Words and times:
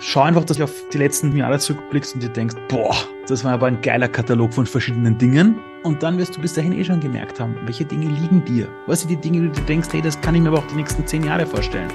Schau 0.00 0.22
einfach, 0.22 0.44
dass 0.44 0.56
du 0.56 0.64
auf 0.64 0.72
die 0.92 0.98
letzten 0.98 1.36
Jahre 1.36 1.58
zurückblickst 1.58 2.14
und 2.14 2.22
dir 2.22 2.28
denkst, 2.28 2.56
boah, 2.68 2.94
das 3.28 3.44
war 3.44 3.52
aber 3.52 3.68
ein 3.68 3.80
geiler 3.80 4.08
Katalog 4.08 4.52
von 4.52 4.66
verschiedenen 4.66 5.16
Dingen. 5.16 5.58
Und 5.82 6.02
dann 6.02 6.18
wirst 6.18 6.36
du 6.36 6.40
bis 6.40 6.54
dahin 6.54 6.72
eh 6.72 6.84
schon 6.84 7.00
gemerkt 7.00 7.38
haben, 7.40 7.54
welche 7.64 7.84
Dinge 7.84 8.06
liegen 8.06 8.44
dir. 8.44 8.68
Was 8.86 9.00
sind 9.00 9.10
die 9.10 9.16
Dinge, 9.16 9.48
die 9.48 9.60
du 9.60 9.66
denkst, 9.66 9.88
hey, 9.92 10.02
das 10.02 10.20
kann 10.20 10.34
ich 10.34 10.40
mir 10.40 10.48
aber 10.48 10.58
auch 10.58 10.66
die 10.66 10.76
nächsten 10.76 11.06
zehn 11.06 11.24
Jahre 11.24 11.46
vorstellen. 11.46 11.90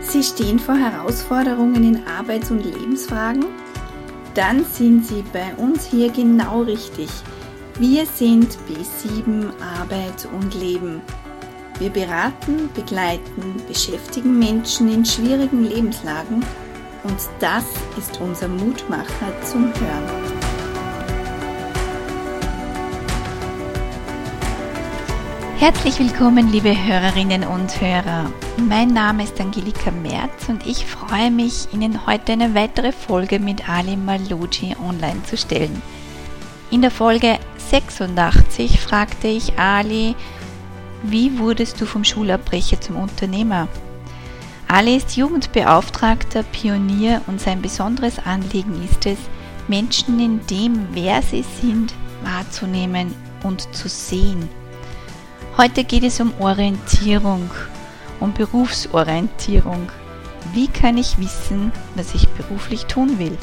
Sie 0.00 0.22
stehen 0.22 0.58
vor 0.58 0.76
Herausforderungen 0.76 1.84
in 1.84 2.06
Arbeits- 2.06 2.50
und 2.50 2.64
Lebensfragen? 2.64 3.44
Dann 4.34 4.64
sind 4.64 5.06
Sie 5.06 5.22
bei 5.32 5.54
uns 5.56 5.86
hier 5.86 6.10
genau 6.10 6.62
richtig. 6.62 7.08
Wir 7.78 8.06
sind 8.06 8.56
B7 8.68 9.50
Arbeit 9.80 10.26
und 10.32 10.54
Leben. 10.54 11.02
Wir 11.78 11.90
beraten, 11.90 12.70
begleiten, 12.72 13.62
beschäftigen 13.68 14.38
Menschen 14.38 14.90
in 14.90 15.04
schwierigen 15.04 15.62
Lebenslagen 15.62 16.42
und 17.02 17.18
das 17.38 17.64
ist 17.98 18.18
unser 18.18 18.48
Mutmacher 18.48 19.42
zum 19.44 19.64
Hören. 19.64 20.46
Herzlich 25.58 25.98
willkommen, 25.98 26.50
liebe 26.50 26.74
Hörerinnen 26.74 27.44
und 27.44 27.78
Hörer. 27.78 28.32
Mein 28.56 28.88
Name 28.88 29.24
ist 29.24 29.38
Angelika 29.38 29.90
Merz 29.90 30.48
und 30.48 30.66
ich 30.66 30.86
freue 30.86 31.30
mich, 31.30 31.68
Ihnen 31.74 32.06
heute 32.06 32.32
eine 32.32 32.54
weitere 32.54 32.92
Folge 32.92 33.38
mit 33.38 33.68
Ali 33.68 33.96
Maluji 33.96 34.74
online 34.82 35.22
zu 35.24 35.36
stellen. 35.36 35.82
In 36.70 36.80
der 36.80 36.90
Folge 36.90 37.38
86 37.70 38.80
fragte 38.80 39.28
ich 39.28 39.58
Ali, 39.58 40.14
wie 41.10 41.38
wurdest 41.38 41.80
du 41.80 41.86
vom 41.86 42.04
Schulabbrecher 42.04 42.80
zum 42.80 42.96
Unternehmer? 42.96 43.68
Ali 44.68 44.96
ist 44.96 45.16
Jugendbeauftragter, 45.16 46.42
Pionier 46.42 47.22
und 47.26 47.40
sein 47.40 47.62
besonderes 47.62 48.18
Anliegen 48.18 48.82
ist 48.84 49.06
es, 49.06 49.18
Menschen 49.68 50.18
in 50.20 50.44
dem, 50.46 50.88
wer 50.92 51.22
sie 51.22 51.44
sind, 51.60 51.94
wahrzunehmen 52.22 53.14
und 53.42 53.74
zu 53.74 53.88
sehen. 53.88 54.48
Heute 55.56 55.84
geht 55.84 56.02
es 56.02 56.20
um 56.20 56.32
Orientierung, 56.40 57.50
um 58.20 58.32
Berufsorientierung. 58.32 59.88
Wie 60.52 60.68
kann 60.68 60.98
ich 60.98 61.18
wissen, 61.18 61.72
was 61.94 62.14
ich 62.14 62.28
beruflich 62.30 62.86
tun 62.86 63.18
will? 63.18 63.38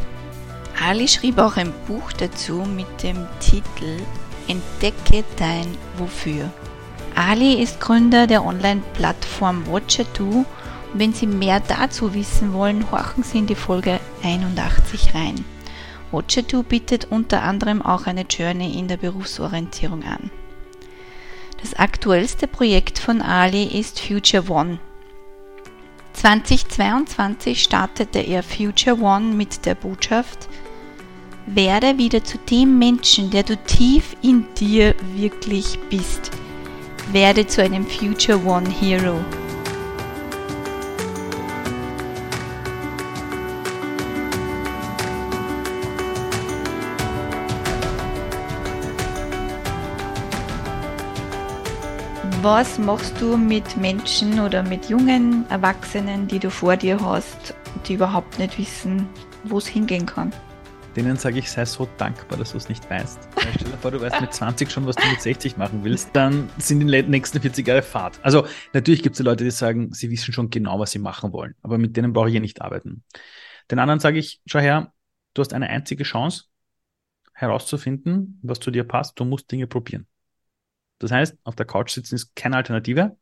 Ali 0.85 1.07
schrieb 1.07 1.37
auch 1.37 1.57
ein 1.57 1.73
Buch 1.87 2.11
dazu 2.13 2.65
mit 2.75 3.03
dem 3.03 3.25
Titel 3.39 4.01
Entdecke 4.47 5.23
dein 5.37 5.67
Wofür. 5.97 6.51
Ali 7.15 7.61
ist 7.61 7.79
Gründer 7.79 8.25
der 8.25 8.43
Online-Plattform 8.43 9.65
Watcher2 9.69 10.19
und 10.21 10.45
wenn 10.95 11.13
Sie 11.13 11.27
mehr 11.27 11.59
dazu 11.59 12.13
wissen 12.13 12.53
wollen, 12.53 12.91
horchen 12.91 13.23
Sie 13.23 13.39
in 13.39 13.47
die 13.47 13.55
Folge 13.55 13.99
81 14.23 15.13
rein. 15.13 15.43
Watcher2 16.11 16.63
bietet 16.63 17.05
unter 17.05 17.43
anderem 17.43 17.81
auch 17.81 18.05
eine 18.05 18.25
Journey 18.29 18.77
in 18.77 18.87
der 18.87 18.97
Berufsorientierung 18.97 20.03
an. 20.03 20.31
Das 21.61 21.73
aktuellste 21.75 22.47
Projekt 22.47 22.99
von 22.99 23.21
Ali 23.21 23.63
ist 23.63 23.99
Future 23.99 24.51
One. 24.51 24.79
2022 26.13 27.61
startete 27.61 28.19
er 28.19 28.43
Future 28.43 28.99
One 28.99 29.33
mit 29.33 29.65
der 29.65 29.75
Botschaft, 29.75 30.47
werde 31.45 31.97
wieder 31.97 32.23
zu 32.23 32.37
dem 32.37 32.77
Menschen, 32.77 33.31
der 33.31 33.43
du 33.43 33.57
tief 33.57 34.15
in 34.21 34.45
dir 34.55 34.95
wirklich 35.15 35.79
bist– 35.89 36.31
werde 37.11 37.45
zu 37.47 37.61
einem 37.61 37.85
Future 37.85 38.43
One 38.45 38.69
Hero. 38.69 39.19
Was 52.41 52.77
machst 52.77 53.21
du 53.21 53.37
mit 53.37 53.77
Menschen 53.77 54.41
oder 54.41 54.63
mit 54.63 54.89
jungen 54.89 55.45
Erwachsenen, 55.49 56.27
die 56.27 56.39
du 56.39 56.49
vor 56.49 56.75
dir 56.75 56.99
hast, 56.99 57.53
die 57.87 57.93
überhaupt 57.93 58.37
nicht 58.37 58.59
wissen, 58.59 59.07
wo 59.45 59.59
es 59.59 59.67
hingehen 59.67 60.05
kann? 60.05 60.33
Denen 60.95 61.17
sage 61.17 61.39
ich, 61.39 61.49
sei 61.49 61.65
so 61.65 61.87
dankbar, 61.97 62.37
dass 62.37 62.51
du 62.51 62.57
es 62.57 62.69
nicht 62.69 62.89
weißt. 62.89 63.19
Stell 63.37 63.71
dir 63.71 63.77
vor, 63.77 63.91
du 63.91 64.01
weißt 64.01 64.21
mit 64.21 64.33
20 64.33 64.71
schon, 64.71 64.85
was 64.85 64.95
du 64.95 65.07
mit 65.07 65.21
60 65.21 65.57
machen 65.57 65.83
willst, 65.83 66.09
dann 66.13 66.49
sind 66.57 66.79
die 66.79 66.85
nächsten 66.85 67.41
40 67.41 67.67
Jahre 67.67 67.81
Fahrt. 67.81 68.19
Also 68.23 68.45
natürlich 68.73 69.01
gibt 69.03 69.15
es 69.15 69.21
Leute, 69.21 69.43
die 69.43 69.51
sagen, 69.51 69.91
sie 69.93 70.09
wissen 70.09 70.33
schon 70.33 70.49
genau, 70.49 70.79
was 70.79 70.91
sie 70.91 70.99
machen 70.99 71.33
wollen, 71.33 71.55
aber 71.61 71.77
mit 71.77 71.97
denen 71.97 72.13
brauche 72.13 72.29
ich 72.29 72.35
ja 72.35 72.39
nicht 72.39 72.61
arbeiten. 72.61 73.03
Den 73.71 73.79
anderen 73.79 73.99
sage 73.99 74.19
ich, 74.19 74.41
schau 74.45 74.59
her, 74.59 74.93
du 75.33 75.41
hast 75.41 75.53
eine 75.53 75.69
einzige 75.69 76.03
Chance 76.03 76.45
herauszufinden, 77.33 78.39
was 78.43 78.59
zu 78.59 78.71
dir 78.71 78.83
passt. 78.83 79.19
Du 79.19 79.25
musst 79.25 79.51
Dinge 79.51 79.67
probieren. 79.67 80.07
Das 80.99 81.11
heißt, 81.11 81.37
auf 81.43 81.55
der 81.55 81.65
Couch 81.65 81.91
sitzen 81.91 82.15
ist 82.15 82.35
keine 82.35 82.57
Alternative 82.57 83.17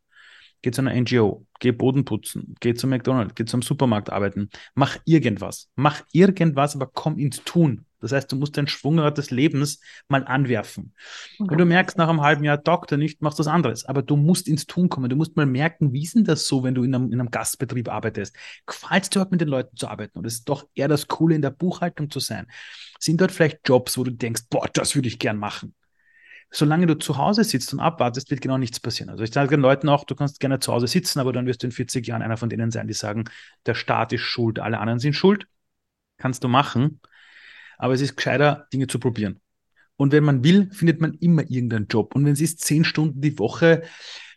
geh 0.61 0.71
zu 0.71 0.81
einer 0.81 0.93
NGO, 0.93 1.45
geh 1.59 1.71
Boden 1.71 2.05
putzen, 2.05 2.55
geh 2.59 2.73
zum 2.73 2.89
McDonald's, 2.89 3.35
geh 3.35 3.45
zum 3.45 3.61
Supermarkt 3.61 4.09
arbeiten, 4.09 4.49
mach 4.73 4.97
irgendwas, 5.05 5.69
mach 5.75 6.01
irgendwas, 6.11 6.75
aber 6.75 6.87
komm 6.87 7.17
ins 7.17 7.43
Tun. 7.43 7.85
Das 8.01 8.11
heißt, 8.11 8.31
du 8.31 8.35
musst 8.35 8.57
dein 8.57 8.67
Schwungrad 8.67 9.17
des 9.17 9.31
Lebens 9.31 9.79
mal 10.07 10.25
anwerfen. 10.25 10.93
Wenn 11.39 11.57
du 11.57 11.65
merkst, 11.65 11.97
nach 11.97 12.09
einem 12.09 12.21
halben 12.21 12.43
Jahr 12.43 12.57
Doktor 12.57 12.97
nicht, 12.97 13.21
machst 13.21 13.37
du 13.37 13.41
was 13.41 13.47
anderes. 13.47 13.85
Aber 13.85 14.01
du 14.01 14.17
musst 14.17 14.47
ins 14.47 14.65
Tun 14.65 14.89
kommen. 14.89 15.09
Du 15.09 15.15
musst 15.15 15.37
mal 15.37 15.45
merken, 15.45 15.93
wie 15.93 16.03
ist 16.03 16.15
denn 16.15 16.23
das 16.23 16.47
so, 16.47 16.63
wenn 16.63 16.73
du 16.73 16.83
in 16.83 16.95
einem, 16.95 17.11
in 17.11 17.19
einem 17.19 17.29
Gastbetrieb 17.29 17.89
arbeitest? 17.89 18.35
Gefällt 18.65 19.03
es 19.03 19.09
dir 19.11 19.17
überhaupt 19.17 19.31
mit 19.31 19.41
den 19.41 19.49
Leuten 19.49 19.77
zu 19.77 19.87
arbeiten? 19.87 20.17
Und 20.17 20.25
es 20.25 20.33
ist 20.33 20.49
doch 20.49 20.67
eher 20.73 20.87
das 20.87 21.07
Coole, 21.07 21.35
in 21.35 21.43
der 21.43 21.51
Buchhaltung 21.51 22.09
zu 22.09 22.19
sein. 22.19 22.47
Sind 22.99 23.21
dort 23.21 23.31
vielleicht 23.31 23.59
Jobs, 23.65 23.97
wo 23.97 24.03
du 24.03 24.11
denkst, 24.11 24.43
boah, 24.49 24.67
das 24.73 24.95
würde 24.95 25.07
ich 25.07 25.19
gern 25.19 25.37
machen? 25.37 25.75
Solange 26.51 26.85
du 26.85 26.97
zu 26.97 27.17
Hause 27.17 27.43
sitzt 27.43 27.73
und 27.73 27.79
abwartest, 27.79 28.29
wird 28.29 28.41
genau 28.41 28.57
nichts 28.57 28.79
passieren. 28.79 29.09
Also 29.09 29.23
ich 29.23 29.31
sage 29.31 29.49
den 29.49 29.61
Leuten 29.61 29.87
auch, 29.89 30.03
du 30.03 30.15
kannst 30.15 30.39
gerne 30.39 30.59
zu 30.59 30.73
Hause 30.73 30.87
sitzen, 30.87 31.19
aber 31.19 31.31
dann 31.31 31.45
wirst 31.45 31.63
du 31.63 31.67
in 31.67 31.71
40 31.71 32.05
Jahren 32.05 32.21
einer 32.21 32.37
von 32.37 32.49
denen 32.49 32.71
sein, 32.71 32.87
die 32.87 32.93
sagen, 32.93 33.23
der 33.65 33.73
Staat 33.73 34.11
ist 34.11 34.21
schuld, 34.21 34.59
alle 34.59 34.79
anderen 34.79 34.99
sind 34.99 35.13
schuld. 35.13 35.47
Kannst 36.17 36.43
du 36.43 36.49
machen, 36.49 36.99
aber 37.77 37.93
es 37.93 38.01
ist 38.01 38.15
gescheiter, 38.15 38.67
Dinge 38.73 38.87
zu 38.87 38.99
probieren. 38.99 39.39
Und 39.95 40.11
wenn 40.11 40.23
man 40.23 40.43
will, 40.43 40.69
findet 40.71 40.99
man 40.99 41.13
immer 41.15 41.49
irgendeinen 41.49 41.87
Job. 41.87 42.15
Und 42.15 42.25
wenn 42.25 42.33
es 42.33 42.41
ist, 42.41 42.59
zehn 42.61 42.83
Stunden 42.83 43.21
die 43.21 43.39
Woche 43.39 43.83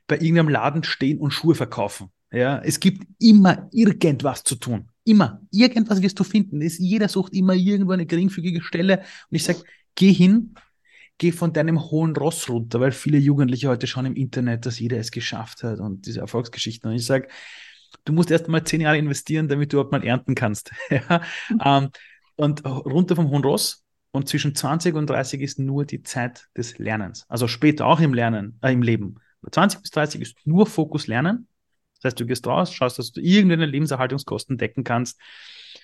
bei 0.07 0.17
irgendeinem 0.17 0.51
Laden 0.51 0.85
stehen 0.85 1.19
und 1.19 1.33
Schuhe 1.33 1.55
verkaufen. 1.55 2.11
Ja, 2.31 2.59
es 2.59 2.81
gibt 2.81 3.07
immer 3.19 3.69
irgendwas 3.73 4.45
zu 4.45 4.57
tun. 4.57 4.89
Immer. 5.05 5.41
Irgendwas 5.51 6.03
wirst 6.03 6.19
du 6.19 6.25
finden. 6.25 6.61
Es, 6.63 6.79
jeder 6.79 7.09
sucht 7.09 7.33
immer 7.33 7.55
irgendwo 7.55 7.93
eine 7.93 8.07
geringfügige 8.07 8.61
Stelle. 8.61 8.99
Und 9.31 9.37
ich 9.37 9.45
sage, 9.45 9.63
geh 9.95 10.13
hin, 10.13 10.55
geh 11.19 11.33
von 11.33 11.53
deinem 11.53 11.81
hohen 11.81 12.17
Ross 12.17 12.49
runter, 12.49 12.81
weil 12.81 12.93
viele 12.93 13.19
Jugendliche 13.19 13.69
heute 13.69 13.87
schauen 13.87 14.07
im 14.07 14.17
Internet, 14.17 14.67
dass 14.67 14.79
jeder 14.79 14.99
es 14.99 15.11
geschafft 15.11 15.63
hat 15.63 15.79
und 15.81 16.07
diese 16.07 16.21
Erfolgsgeschichten. 16.21 16.91
Und 16.91 16.97
ich 16.97 17.07
sage, 17.07 17.29
du 18.05 18.13
musst 18.13 18.31
erst 18.31 18.49
mal 18.49 18.65
zehn 18.65 18.81
Jahre 18.81 18.99
investieren, 18.99 19.49
damit 19.49 19.73
du 19.73 19.77
überhaupt 19.77 19.93
mal 19.93 20.05
ernten 20.05 20.35
kannst. 20.35 20.73
ja? 20.91 21.23
ähm, 21.65 21.91
und 22.37 22.65
runter 22.65 23.17
vom 23.17 23.31
hohen 23.31 23.45
Ross. 23.45 23.83
Und 24.11 24.29
zwischen 24.29 24.55
20 24.55 24.95
und 24.95 25.11
30 25.11 25.41
ist 25.41 25.59
nur 25.59 25.85
die 25.85 26.03
Zeit 26.03 26.47
des 26.57 26.79
Lernens. 26.79 27.27
Also 27.29 27.49
später 27.49 27.87
auch 27.87 27.99
im 27.99 28.15
Lernen, 28.15 28.59
äh, 28.63 28.73
im 28.73 28.83
Leben. 28.83 29.17
20 29.51 29.83
bis 29.83 29.91
30 29.91 30.21
ist 30.21 30.37
nur 30.45 30.67
Fokus 30.67 31.07
Lernen. 31.07 31.49
Das 31.97 32.11
heißt, 32.11 32.21
du 32.21 32.27
gehst 32.27 32.47
raus, 32.47 32.73
schaust, 32.73 32.99
dass 32.99 33.13
du 33.13 33.21
irgendeine 33.21 33.67
Lebenserhaltungskosten 33.67 34.57
decken 34.57 34.85
kannst. 34.85 35.21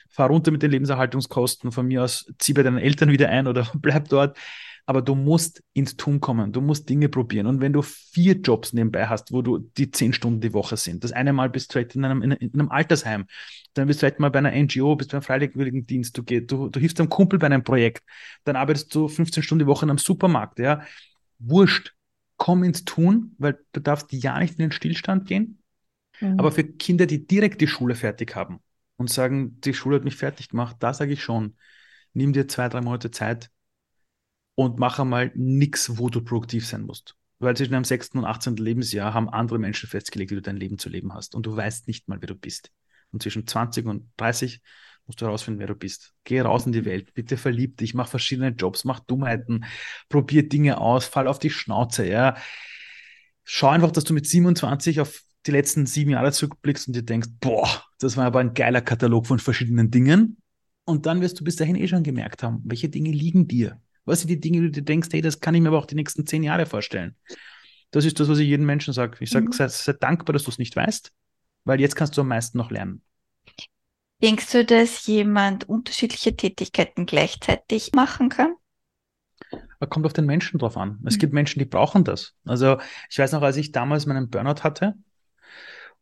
Fahr 0.09 0.29
runter 0.29 0.51
mit 0.51 0.63
den 0.63 0.71
Lebenserhaltungskosten. 0.71 1.73
Von 1.73 1.87
mir 1.87 2.05
aus 2.05 2.33
zieh 2.39 2.53
bei 2.53 2.63
deinen 2.63 2.79
Eltern 2.79 3.11
wieder 3.11 3.29
ein 3.29 3.47
oder 3.47 3.69
bleib 3.75 4.09
dort 4.09 4.39
aber 4.87 5.03
du 5.03 5.15
musst 5.15 5.63
ins 5.73 5.97
Tun 5.97 6.21
kommen, 6.21 6.53
du 6.53 6.61
musst 6.61 6.89
Dinge 6.89 7.09
probieren. 7.09 7.47
Und 7.47 7.61
wenn 7.61 7.73
du 7.73 7.83
vier 7.83 8.35
Jobs 8.35 8.73
nebenbei 8.73 9.07
hast, 9.07 9.33
wo 9.33 9.43
du 9.43 9.59
die 9.59 9.91
zehn 9.91 10.13
Stunden 10.13 10.41
die 10.41 10.53
Woche 10.53 10.77
sind, 10.77 11.05
das 11.05 11.13
eine 11.13 11.33
Mal 11.33 11.51
bist 11.51 11.71
du 11.71 11.73
vielleicht 11.75 11.95
in 11.95 12.05
einem, 12.05 12.23
in 12.23 12.53
einem 12.53 12.71
Altersheim, 12.71 13.27
dann 13.75 13.87
bist 13.87 13.99
du 13.99 14.07
vielleicht 14.07 14.21
mal 14.21 14.31
bei 14.31 14.39
einer 14.41 14.53
NGO, 14.53 14.97
bist 14.97 15.13
beim 15.13 15.23
Freiwilligen 15.23 15.87
Dienst, 15.87 16.17
du, 16.19 16.23
gehst, 16.23 16.51
du, 16.51 16.69
du 16.69 16.81
hilfst 16.81 16.99
einem 17.01 17.09
Kumpel 17.09 17.39
bei 17.39 17.47
einem 17.47 17.65
Projekt, 17.65 18.03
dann 18.45 18.57
arbeitest 18.57 18.95
du 18.95 19.09
15 19.09 19.43
Stunden 19.43 19.65
die 19.65 19.69
Woche 19.69 19.85
in 19.85 19.91
einem 19.91 19.99
Supermarkt, 19.99 20.59
ja. 20.59 20.83
Wurscht, 21.39 21.95
komm 22.37 22.65
ins 22.65 22.85
Tun, 22.85 23.35
weil 23.39 23.59
du 23.73 23.81
darfst 23.81 24.13
ja 24.13 24.39
nicht 24.39 24.53
in 24.53 24.67
den 24.67 24.73
Stillstand 24.73 25.27
gehen. 25.27 25.63
Mhm. 26.21 26.39
Aber 26.39 26.53
für 26.53 26.65
Kinder, 26.65 27.07
die 27.07 27.27
direkt 27.27 27.61
die 27.61 27.67
Schule 27.67 27.95
fertig 27.95 28.35
haben 28.37 28.61
und 28.97 29.11
sagen, 29.11 29.61
die 29.61 29.75
Schule 29.75 29.97
hat 29.97 30.05
mich 30.05 30.17
fertig 30.17 30.49
gemacht, 30.49 30.77
da 30.81 30.93
sage 30.93 31.13
ich 31.13 31.23
schon, 31.23 31.57
nimm 32.13 32.33
dir 32.33 32.49
zwei, 32.49 32.69
drei 32.69 32.81
Monate 32.81 33.11
Zeit, 33.11 33.51
und 34.61 34.79
mach 34.79 34.99
einmal 34.99 35.33
nichts, 35.35 35.97
wo 35.97 36.11
du 36.11 36.21
produktiv 36.21 36.67
sein 36.67 36.83
musst. 36.83 37.17
Weil 37.39 37.57
zwischen 37.57 37.73
deinem 37.73 37.85
6. 37.85 38.11
und 38.17 38.27
18. 38.27 38.57
Lebensjahr 38.57 39.15
haben 39.15 39.31
andere 39.31 39.59
Menschen 39.59 39.89
festgelegt, 39.89 40.31
wie 40.31 40.35
du 40.35 40.43
dein 40.43 40.59
Leben 40.59 40.77
zu 40.77 40.91
leben 40.91 41.15
hast. 41.15 41.35
Und 41.35 41.47
du 41.47 41.57
weißt 41.57 41.89
nicht 41.89 42.09
mal, 42.09 42.21
wer 42.21 42.27
du 42.27 42.35
bist. 42.35 42.71
Und 43.11 43.23
zwischen 43.23 43.47
20 43.47 43.87
und 43.87 44.11
30 44.19 44.61
musst 45.07 45.23
du 45.23 45.25
herausfinden, 45.25 45.61
wer 45.61 45.67
du 45.67 45.75
bist. 45.75 46.13
Geh 46.25 46.43
raus 46.43 46.67
in 46.67 46.73
die 46.73 46.85
Welt, 46.85 47.15
bitte 47.15 47.39
verlieb 47.39 47.79
dich, 47.79 47.95
mach 47.95 48.07
verschiedene 48.07 48.51
Jobs, 48.51 48.85
mach 48.85 49.01
Dummheiten, 49.01 49.65
probier 50.11 50.47
Dinge 50.47 50.77
aus, 50.77 51.07
fall 51.07 51.27
auf 51.27 51.39
die 51.39 51.49
Schnauze, 51.49 52.07
ja. 52.07 52.37
Schau 53.45 53.69
einfach, 53.69 53.93
dass 53.93 54.05
du 54.05 54.13
mit 54.13 54.27
27 54.27 55.01
auf 55.01 55.23
die 55.47 55.53
letzten 55.53 55.87
sieben 55.87 56.11
Jahre 56.11 56.33
zurückblickst 56.33 56.87
und 56.89 56.97
dir 56.97 57.03
denkst, 57.03 57.31
boah, 57.41 57.83
das 57.99 58.19
war 58.19 58.27
aber 58.27 58.41
ein 58.41 58.53
geiler 58.53 58.83
Katalog 58.83 59.27
von 59.27 59.39
verschiedenen 59.39 59.91
Dingen. 59.91 60.37
Und 60.85 61.07
dann 61.07 61.23
wirst 61.23 61.41
du 61.41 61.45
bis 61.45 61.57
dahin 61.57 61.77
eh 61.77 61.89
schon 61.89 62.03
gemerkt 62.03 62.43
haben, 62.43 62.61
welche 62.67 62.91
Dinge 62.91 63.11
liegen 63.11 63.49
dir. 63.49 63.81
Was 64.05 64.21
sind 64.21 64.29
die 64.29 64.41
Dinge, 64.41 64.63
die 64.63 64.71
du 64.71 64.83
denkst, 64.83 65.09
hey, 65.13 65.21
das 65.21 65.41
kann 65.41 65.55
ich 65.55 65.61
mir 65.61 65.69
aber 65.69 65.79
auch 65.79 65.87
die 65.87 65.95
nächsten 65.95 66.27
zehn 66.27 66.43
Jahre 66.43 66.67
vorstellen. 66.67 67.17
Das 67.91 68.05
ist 68.05 68.21
das, 68.21 68.29
was 68.29 68.39
ich 68.39 68.49
jedem 68.49 68.67
Menschen 68.67 68.95
sage. 68.95 69.17
Ich 69.21 69.31
sage, 69.31 69.47
mhm. 69.47 69.53
sei, 69.53 69.69
sei 69.69 69.93
dankbar, 69.93 70.33
dass 70.33 70.45
du 70.45 70.51
es 70.51 70.59
nicht 70.59 70.77
weißt, 70.77 71.13
weil 71.65 71.81
jetzt 71.81 71.97
kannst 71.97 72.17
du 72.17 72.21
am 72.21 72.29
meisten 72.29 72.59
noch 72.59 72.71
lernen. 72.71 73.03
Denkst 74.23 74.53
du, 74.53 74.65
dass 74.65 75.07
jemand 75.07 75.69
unterschiedliche 75.69 76.37
Tätigkeiten 76.37 77.07
gleichzeitig 77.07 77.93
machen 77.93 78.29
kann? 78.29 78.55
kommt 79.89 80.05
auf 80.05 80.13
den 80.13 80.27
Menschen 80.27 80.59
drauf 80.59 80.77
an. 80.77 81.01
Es 81.07 81.17
mhm. 81.17 81.21
gibt 81.21 81.33
Menschen, 81.33 81.59
die 81.59 81.65
brauchen 81.65 82.05
das. 82.05 82.35
Also 82.45 82.79
ich 83.09 83.19
weiß 83.19 83.33
noch, 83.33 83.43
als 83.43 83.57
ich 83.57 83.73
damals 83.73 84.07
meinen 84.07 84.29
Burnout 84.29 84.63
hatte 84.63 84.95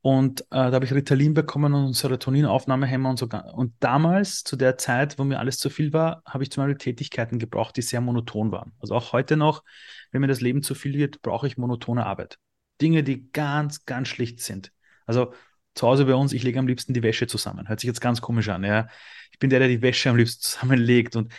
und 0.01 0.43
äh, 0.43 0.45
da 0.51 0.73
habe 0.73 0.85
ich 0.85 0.95
Ritalin 0.95 1.35
bekommen 1.35 1.75
und 1.75 1.95
Serotoninaufnahmehämmer 1.95 3.11
und 3.11 3.19
so. 3.19 3.27
Und 3.27 3.75
damals, 3.81 4.45
zu 4.45 4.57
der 4.57 4.79
Zeit, 4.79 5.19
wo 5.19 5.25
mir 5.25 5.41
alles 5.41 5.59
zu 5.59 5.71
viel 5.71 5.93
war, 5.93 6.23
habe 6.25 6.45
ich 6.45 6.51
zum 6.51 6.63
Beispiel 6.63 6.79
Tätigkeiten 6.79 7.39
gebraucht, 7.39 7.77
die 7.77 7.83
sehr 7.83 8.01
monoton 8.01 8.53
waren. 8.53 8.73
Also 8.81 8.95
auch 8.95 9.13
heute 9.13 9.37
noch, 9.37 9.65
wenn 10.13 10.21
mir 10.21 10.29
das 10.29 10.41
Leben 10.41 10.63
zu 10.63 10.75
viel 10.75 10.95
wird, 10.95 11.21
brauche 11.23 11.47
ich 11.47 11.59
monotone 11.59 12.07
Arbeit. 12.07 12.39
Dinge, 12.81 13.03
die 13.03 13.31
ganz, 13.33 13.87
ganz 13.87 14.07
schlicht 14.09 14.41
sind. 14.41 14.73
Also 15.05 15.33
zu 15.75 15.87
Hause 15.87 16.05
bei 16.05 16.15
uns, 16.15 16.33
ich 16.33 16.45
lege 16.45 16.61
am 16.61 16.69
liebsten 16.69 16.95
die 16.95 17.03
Wäsche 17.03 17.27
zusammen. 17.27 17.69
Hört 17.69 17.81
sich 17.81 17.89
jetzt 17.89 18.01
ganz 18.01 18.21
komisch 18.21 18.49
an. 18.51 18.63
Ja? 18.63 18.89
Ich 19.33 19.39
bin 19.41 19.51
der, 19.51 19.59
der 19.59 19.69
die 19.69 19.83
Wäsche 19.83 20.11
am 20.11 20.17
liebsten 20.17 20.43
zusammenlegt 20.43 21.17
und 21.17 21.33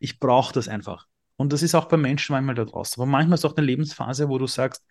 ich 0.00 0.18
brauche 0.18 0.54
das 0.54 0.68
einfach. 0.68 1.06
Und 1.36 1.52
das 1.52 1.62
ist 1.62 1.74
auch 1.74 1.86
bei 1.86 1.98
Menschen 1.98 2.32
manchmal 2.32 2.54
da 2.54 2.64
draußen. 2.64 3.00
Aber 3.00 3.10
manchmal 3.10 3.34
ist 3.34 3.44
auch 3.44 3.56
eine 3.56 3.66
Lebensphase, 3.66 4.28
wo 4.30 4.38
du 4.38 4.46
sagst, 4.46 4.86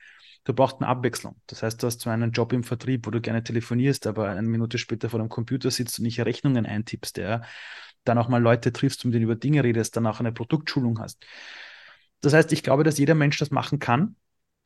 du 0.45 0.53
brauchst 0.53 0.77
eine 0.77 0.87
Abwechslung. 0.87 1.35
Das 1.47 1.61
heißt, 1.61 1.81
du 1.83 1.87
hast 1.87 1.99
zwar 1.99 2.13
einen 2.13 2.31
Job 2.31 2.53
im 2.53 2.63
Vertrieb, 2.63 3.05
wo 3.05 3.11
du 3.11 3.19
gerne 3.19 3.43
telefonierst, 3.43 4.07
aber 4.07 4.29
eine 4.29 4.41
Minute 4.43 4.77
später 4.77 5.09
vor 5.09 5.19
dem 5.19 5.29
Computer 5.29 5.69
sitzt 5.69 5.99
und 5.99 6.03
nicht 6.03 6.19
Rechnungen 6.21 6.65
eintippst, 6.65 7.17
ja. 7.17 7.41
Dann 8.05 8.17
auch 8.17 8.29
mal 8.29 8.41
Leute 8.41 8.71
triffst 8.71 9.03
mit 9.03 9.15
denen 9.15 9.23
über 9.23 9.35
Dinge 9.35 9.63
redest, 9.63 9.97
dann 9.97 10.07
auch 10.07 10.19
eine 10.19 10.31
Produktschulung 10.31 10.99
hast. 10.99 11.25
Das 12.21 12.33
heißt, 12.33 12.53
ich 12.53 12.63
glaube, 12.63 12.83
dass 12.83 12.97
jeder 12.97 13.15
Mensch 13.15 13.37
das 13.37 13.51
machen 13.51 13.79
kann. 13.79 14.15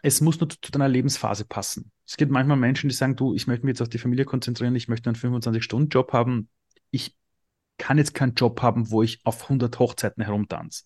Es 0.02 0.22
muss 0.22 0.40
nur 0.40 0.50
zu 0.50 0.58
deiner 0.72 0.88
Lebensphase 0.88 1.46
passen. 1.46 1.92
Es 2.06 2.18
gibt 2.18 2.32
manchmal 2.32 2.58
Menschen, 2.58 2.90
die 2.90 2.96
sagen, 2.96 3.16
du, 3.16 3.34
ich 3.34 3.48
möchte 3.48 3.66
mich 3.66 3.74
jetzt 3.74 3.82
auf 3.82 3.90
die 3.90 3.98
Familie 3.98 4.26
konzentrieren, 4.26 4.76
ich 4.76 4.88
möchte 4.88 5.10
einen 5.10 5.18
25-Stunden-Job 5.18 6.14
haben. 6.14 6.50
Ich 6.92 7.18
kann 7.78 7.98
jetzt 7.98 8.14
keinen 8.14 8.34
Job 8.34 8.62
haben, 8.62 8.92
wo 8.92 9.04
ich 9.04 9.20
auf 9.26 9.44
100 9.44 9.78
Hochzeiten 9.80 10.24
herumtanze. 10.24 10.84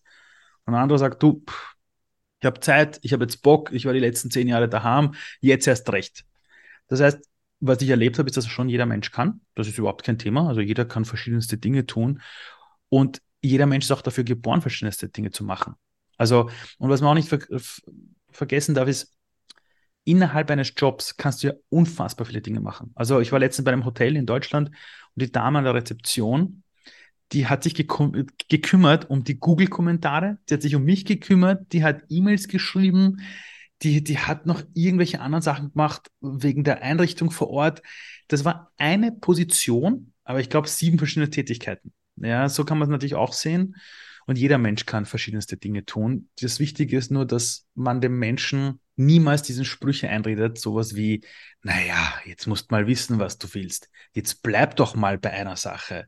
Und 0.65 0.75
ein 0.75 0.81
anderer 0.81 0.99
sagt, 0.99 1.21
du, 1.21 1.43
ich 2.43 2.45
habe 2.45 2.59
Zeit, 2.59 2.99
ich 3.03 3.13
habe 3.13 3.23
jetzt 3.23 3.41
Bock, 3.41 3.71
ich 3.71 3.85
war 3.85 3.93
die 3.93 4.01
letzten 4.01 4.29
zehn 4.29 4.49
Jahre 4.49 4.67
daheim, 4.67 5.13
jetzt 5.39 5.65
erst 5.65 5.89
recht. 5.93 6.25
Das 6.89 6.99
heißt, 6.99 7.19
was 7.61 7.81
ich 7.81 7.89
erlebt 7.89 8.19
habe, 8.19 8.27
ist, 8.27 8.35
dass 8.35 8.45
schon 8.47 8.67
jeder 8.67 8.85
Mensch 8.85 9.11
kann. 9.11 9.39
Das 9.55 9.69
ist 9.69 9.77
überhaupt 9.77 10.03
kein 10.03 10.19
Thema. 10.19 10.49
Also 10.49 10.59
jeder 10.59 10.83
kann 10.83 11.05
verschiedenste 11.05 11.57
Dinge 11.57 11.85
tun. 11.85 12.21
Und 12.89 13.21
jeder 13.41 13.65
Mensch 13.65 13.85
ist 13.85 13.91
auch 13.91 14.01
dafür 14.01 14.25
geboren, 14.25 14.59
verschiedenste 14.59 15.07
Dinge 15.07 15.31
zu 15.31 15.45
machen. 15.45 15.75
Also, 16.17 16.49
und 16.79 16.89
was 16.89 16.99
man 16.99 17.11
auch 17.11 17.15
nicht 17.15 17.29
ver 17.29 17.39
vergessen 18.29 18.75
darf, 18.75 18.89
ist, 18.89 19.15
innerhalb 20.03 20.51
eines 20.51 20.73
Jobs 20.75 21.15
kannst 21.15 21.43
du 21.43 21.47
ja 21.47 21.53
unfassbar 21.69 22.25
viele 22.25 22.41
Dinge 22.41 22.59
machen. 22.59 22.91
Also 22.95 23.21
ich 23.21 23.31
war 23.31 23.39
letztens 23.39 23.63
bei 23.63 23.71
einem 23.71 23.85
Hotel 23.85 24.17
in 24.17 24.25
Deutschland 24.25 24.67
und 24.67 25.21
die 25.21 25.31
Dame 25.31 25.59
an 25.59 25.63
der 25.63 25.75
Rezeption 25.75 26.62
die 27.31 27.47
hat 27.47 27.63
sich 27.63 27.73
gekü 27.73 28.25
gekümmert 28.49 29.09
um 29.09 29.23
die 29.23 29.39
Google-Kommentare, 29.39 30.37
die 30.49 30.53
hat 30.53 30.61
sich 30.61 30.75
um 30.75 30.83
mich 30.83 31.05
gekümmert, 31.05 31.71
die 31.73 31.83
hat 31.83 32.03
E-Mails 32.09 32.47
geschrieben, 32.47 33.21
die, 33.81 34.03
die 34.03 34.19
hat 34.19 34.45
noch 34.45 34.63
irgendwelche 34.73 35.19
anderen 35.19 35.41
Sachen 35.41 35.71
gemacht 35.71 36.09
wegen 36.21 36.63
der 36.63 36.81
Einrichtung 36.81 37.31
vor 37.31 37.49
Ort. 37.49 37.81
Das 38.27 38.45
war 38.45 38.71
eine 38.77 39.11
Position, 39.11 40.13
aber 40.23 40.39
ich 40.39 40.49
glaube 40.49 40.67
sieben 40.67 40.97
verschiedene 40.97 41.29
Tätigkeiten. 41.29 41.93
Ja, 42.15 42.47
so 42.47 42.63
kann 42.63 42.77
man 42.77 42.87
es 42.87 42.91
natürlich 42.91 43.15
auch 43.15 43.33
sehen. 43.33 43.75
Und 44.25 44.37
jeder 44.37 44.57
Mensch 44.57 44.85
kann 44.85 45.05
verschiedenste 45.05 45.57
Dinge 45.57 45.83
tun. 45.83 46.29
Das 46.39 46.59
Wichtige 46.59 46.97
ist 46.97 47.11
nur, 47.11 47.25
dass 47.25 47.67
man 47.75 47.99
dem 47.99 48.17
Menschen 48.19 48.79
niemals 48.95 49.41
diesen 49.41 49.65
Sprüche 49.65 50.07
einredet, 50.07 50.57
sowas 50.57 50.95
wie, 50.95 51.25
naja, 51.61 52.13
jetzt 52.25 52.47
musst 52.47 52.71
mal 52.71 52.87
wissen, 52.87 53.19
was 53.19 53.37
du 53.37 53.53
willst. 53.53 53.89
Jetzt 54.13 54.41
bleib 54.41 54.77
doch 54.77 54.95
mal 54.95 55.17
bei 55.17 55.31
einer 55.31 55.57
Sache 55.57 56.07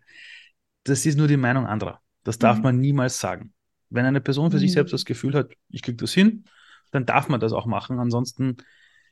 das 0.85 1.05
ist 1.05 1.17
nur 1.17 1.27
die 1.27 1.37
Meinung 1.37 1.65
anderer. 1.65 1.99
Das 2.23 2.39
darf 2.39 2.57
mhm. 2.57 2.63
man 2.63 2.79
niemals 2.79 3.19
sagen. 3.19 3.53
Wenn 3.89 4.05
eine 4.05 4.21
Person 4.21 4.51
für 4.51 4.57
mhm. 4.57 4.61
sich 4.61 4.71
selbst 4.71 4.93
das 4.93 5.05
Gefühl 5.05 5.33
hat, 5.33 5.51
ich 5.69 5.81
kriege 5.81 5.97
das 5.97 6.13
hin, 6.13 6.45
dann 6.91 7.05
darf 7.05 7.27
man 7.27 7.39
das 7.39 7.53
auch 7.53 7.65
machen. 7.65 7.99
Ansonsten 7.99 8.57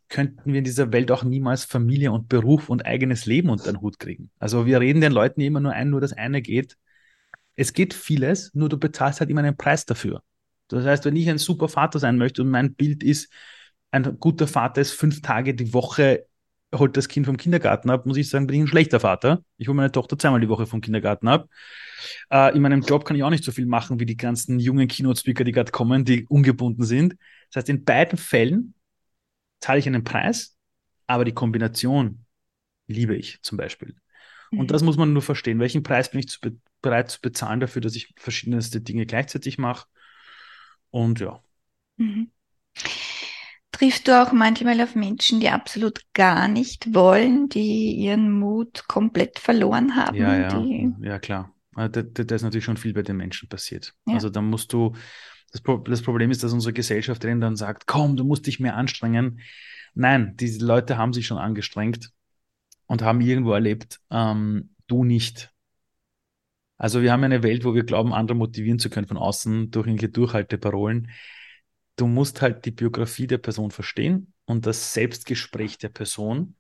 könnten 0.10 0.52
wir 0.52 0.60
in 0.60 0.64
dieser 0.64 0.92
Welt 0.92 1.12
auch 1.12 1.24
niemals 1.24 1.66
Familie 1.66 2.12
und 2.12 2.30
Beruf 2.30 2.70
und 2.70 2.86
eigenes 2.86 3.26
Leben 3.26 3.50
unter 3.50 3.72
den 3.72 3.82
Hut 3.82 4.00
kriegen. 4.00 4.30
Also 4.40 4.66
wir 4.66 4.80
reden 4.80 5.02
den 5.02 5.12
Leuten 5.12 5.42
immer 5.42 5.60
nur 5.60 5.74
ein, 5.74 5.90
nur 5.90 6.02
das 6.02 6.14
eine 6.14 6.42
geht. 6.42 6.78
Es 7.56 7.74
geht 7.74 7.94
vieles, 7.94 8.54
nur 8.54 8.70
du 8.70 8.78
bezahlst 8.78 9.20
halt 9.20 9.30
immer 9.30 9.42
einen 9.42 9.58
Preis 9.58 9.86
dafür. 9.86 10.24
Das 10.68 10.86
heißt, 10.86 11.06
wenn 11.06 11.16
ich 11.16 11.30
ein 11.30 11.38
super 11.38 11.68
Vater 11.68 12.00
sein 12.00 12.18
möchte 12.18 12.42
und 12.42 12.50
mein 12.50 12.74
Bild 12.74 13.04
ist, 13.04 13.32
ein 13.92 14.20
guter 14.20 14.48
Vater 14.48 14.82
ist 14.82 14.92
fünf 14.92 15.22
Tage 15.22 15.54
die 15.54 15.74
Woche 15.74 16.26
holt 16.74 16.98
das 16.98 17.08
Kind 17.08 17.26
vom 17.26 17.38
Kindergarten 17.38 17.90
ab, 17.90 18.06
muss 18.06 18.18
ich 18.18 18.30
sagen, 18.30 18.48
bin 18.48 18.56
ich 18.58 18.62
ein 18.64 18.68
schlechter 18.68 19.00
Vater. 19.00 19.44
Ich 19.58 19.68
hole 19.68 19.76
meine 19.76 19.92
Tochter 19.92 20.18
zweimal 20.18 20.42
die 20.42 20.50
Woche 20.50 20.66
vom 20.66 20.82
Kindergarten 20.82 21.28
ab. 21.28 21.48
Äh, 22.30 22.56
in 22.56 22.62
meinem 22.62 22.82
Job 22.82 23.06
kann 23.06 23.16
ich 23.16 23.24
auch 23.24 23.30
nicht 23.30 23.44
so 23.44 23.52
viel 23.52 23.66
machen 23.66 24.00
wie 24.00 24.06
die 24.06 24.18
ganzen 24.18 24.60
jungen 24.60 24.88
Keynote-Speaker, 24.88 25.44
die 25.44 25.52
gerade 25.52 25.72
kommen, 25.72 26.06
die 26.06 26.26
ungebunden 26.28 26.84
sind. 26.84 27.16
Das 27.52 27.62
heißt, 27.62 27.70
in 27.70 27.84
beiden 27.86 28.18
Fällen 28.18 28.74
zahle 29.60 29.80
ich 29.80 29.88
einen 29.88 30.04
Preis, 30.04 30.58
aber 31.08 31.26
die 31.26 31.34
Kombination 31.34 32.26
liebe 32.88 33.16
ich 33.16 33.42
zum 33.42 33.58
Beispiel. 33.58 33.96
Mhm. 34.52 34.60
Und 34.60 34.72
das 34.72 34.84
muss 34.84 34.98
man 34.98 35.14
nur 35.14 35.22
verstehen. 35.22 35.60
Welchen 35.60 35.84
Preis 35.84 36.12
bin 36.12 36.20
ich 36.20 36.30
zu 36.30 36.40
bereit 36.82 37.12
zu 37.12 37.22
bezahlen 37.22 37.60
dafür, 37.60 37.82
dass 37.82 37.96
ich 37.96 38.14
verschiedenste 38.18 38.82
Dinge 38.82 39.06
gleichzeitig 39.06 39.58
mache? 39.58 39.88
Und 40.92 41.20
ja. 41.20 41.42
Mhm. 41.98 42.32
Triffst 43.74 44.08
du 44.08 44.22
auch 44.22 44.32
manchmal 44.32 44.80
auf 44.82 44.94
Menschen, 44.94 45.40
die 45.40 45.50
absolut 45.50 46.02
gar 46.14 46.48
nicht 46.48 46.94
wollen, 46.94 47.50
die 47.50 47.96
ihren 47.96 48.32
Mut 48.32 48.88
komplett 48.88 49.40
verloren 49.40 49.96
haben? 49.96 50.16
Ja, 50.16 50.38
ja, 50.38 50.94
ja 51.02 51.20
klar. 51.20 51.52
Da, 51.76 51.88
da, 51.88 52.36
ist 52.36 52.44
natürlich 52.44 52.66
schon 52.66 52.78
viel 52.78 52.94
bei 52.94 53.02
den 53.02 53.18
Menschen 53.18 53.50
passiert. 53.50 53.96
Ja. 54.06 54.14
Also 54.14 54.30
da 54.30 54.42
musst 54.42 54.74
du, 54.74 54.94
das, 55.52 55.62
Pro 55.62 55.78
das, 55.78 56.04
Problem 56.04 56.30
ist, 56.30 56.44
dass 56.44 56.54
unsere 56.54 56.72
Gesellschaft 56.72 57.24
drin 57.24 57.42
dann 57.42 57.56
sagt, 57.56 57.88
komm, 57.88 58.16
du 58.16 58.24
musst 58.24 58.46
dich 58.46 58.60
mehr 58.60 58.78
anstrengen. 58.78 59.40
Nein, 59.96 60.38
diese 60.38 60.64
Leute 60.64 61.00
haben 61.00 61.12
sich 61.12 61.26
schon 61.26 61.40
angestrengt 61.40 62.12
und 62.86 63.02
haben 63.02 63.22
irgendwo 63.22 63.54
erlebt, 63.54 64.02
ähm, 64.12 64.76
du 64.86 65.04
nicht. 65.04 65.52
Also 66.78 67.02
wir 67.02 67.12
haben 67.12 67.24
eine 67.24 67.42
Welt, 67.42 67.66
wo 67.66 67.74
wir 67.74 67.86
glauben, 67.86 68.14
andere 68.14 68.38
motivieren 68.38 68.78
zu 68.78 68.92
können 68.92 69.08
von 69.08 69.18
außen 69.18 69.72
durch 69.72 69.88
irgendwelche 69.88 70.14
Durchhalteparolen 70.14 71.10
du 71.96 72.08
musst 72.08 72.42
halt 72.42 72.66
die 72.66 72.72
Biografie 72.72 73.28
der 73.28 73.38
Person 73.38 73.72
verstehen 73.72 74.34
und 74.46 74.66
das 74.66 74.94
Selbstgespräch 74.94 75.78
der 75.78 75.90
Person, 75.90 76.56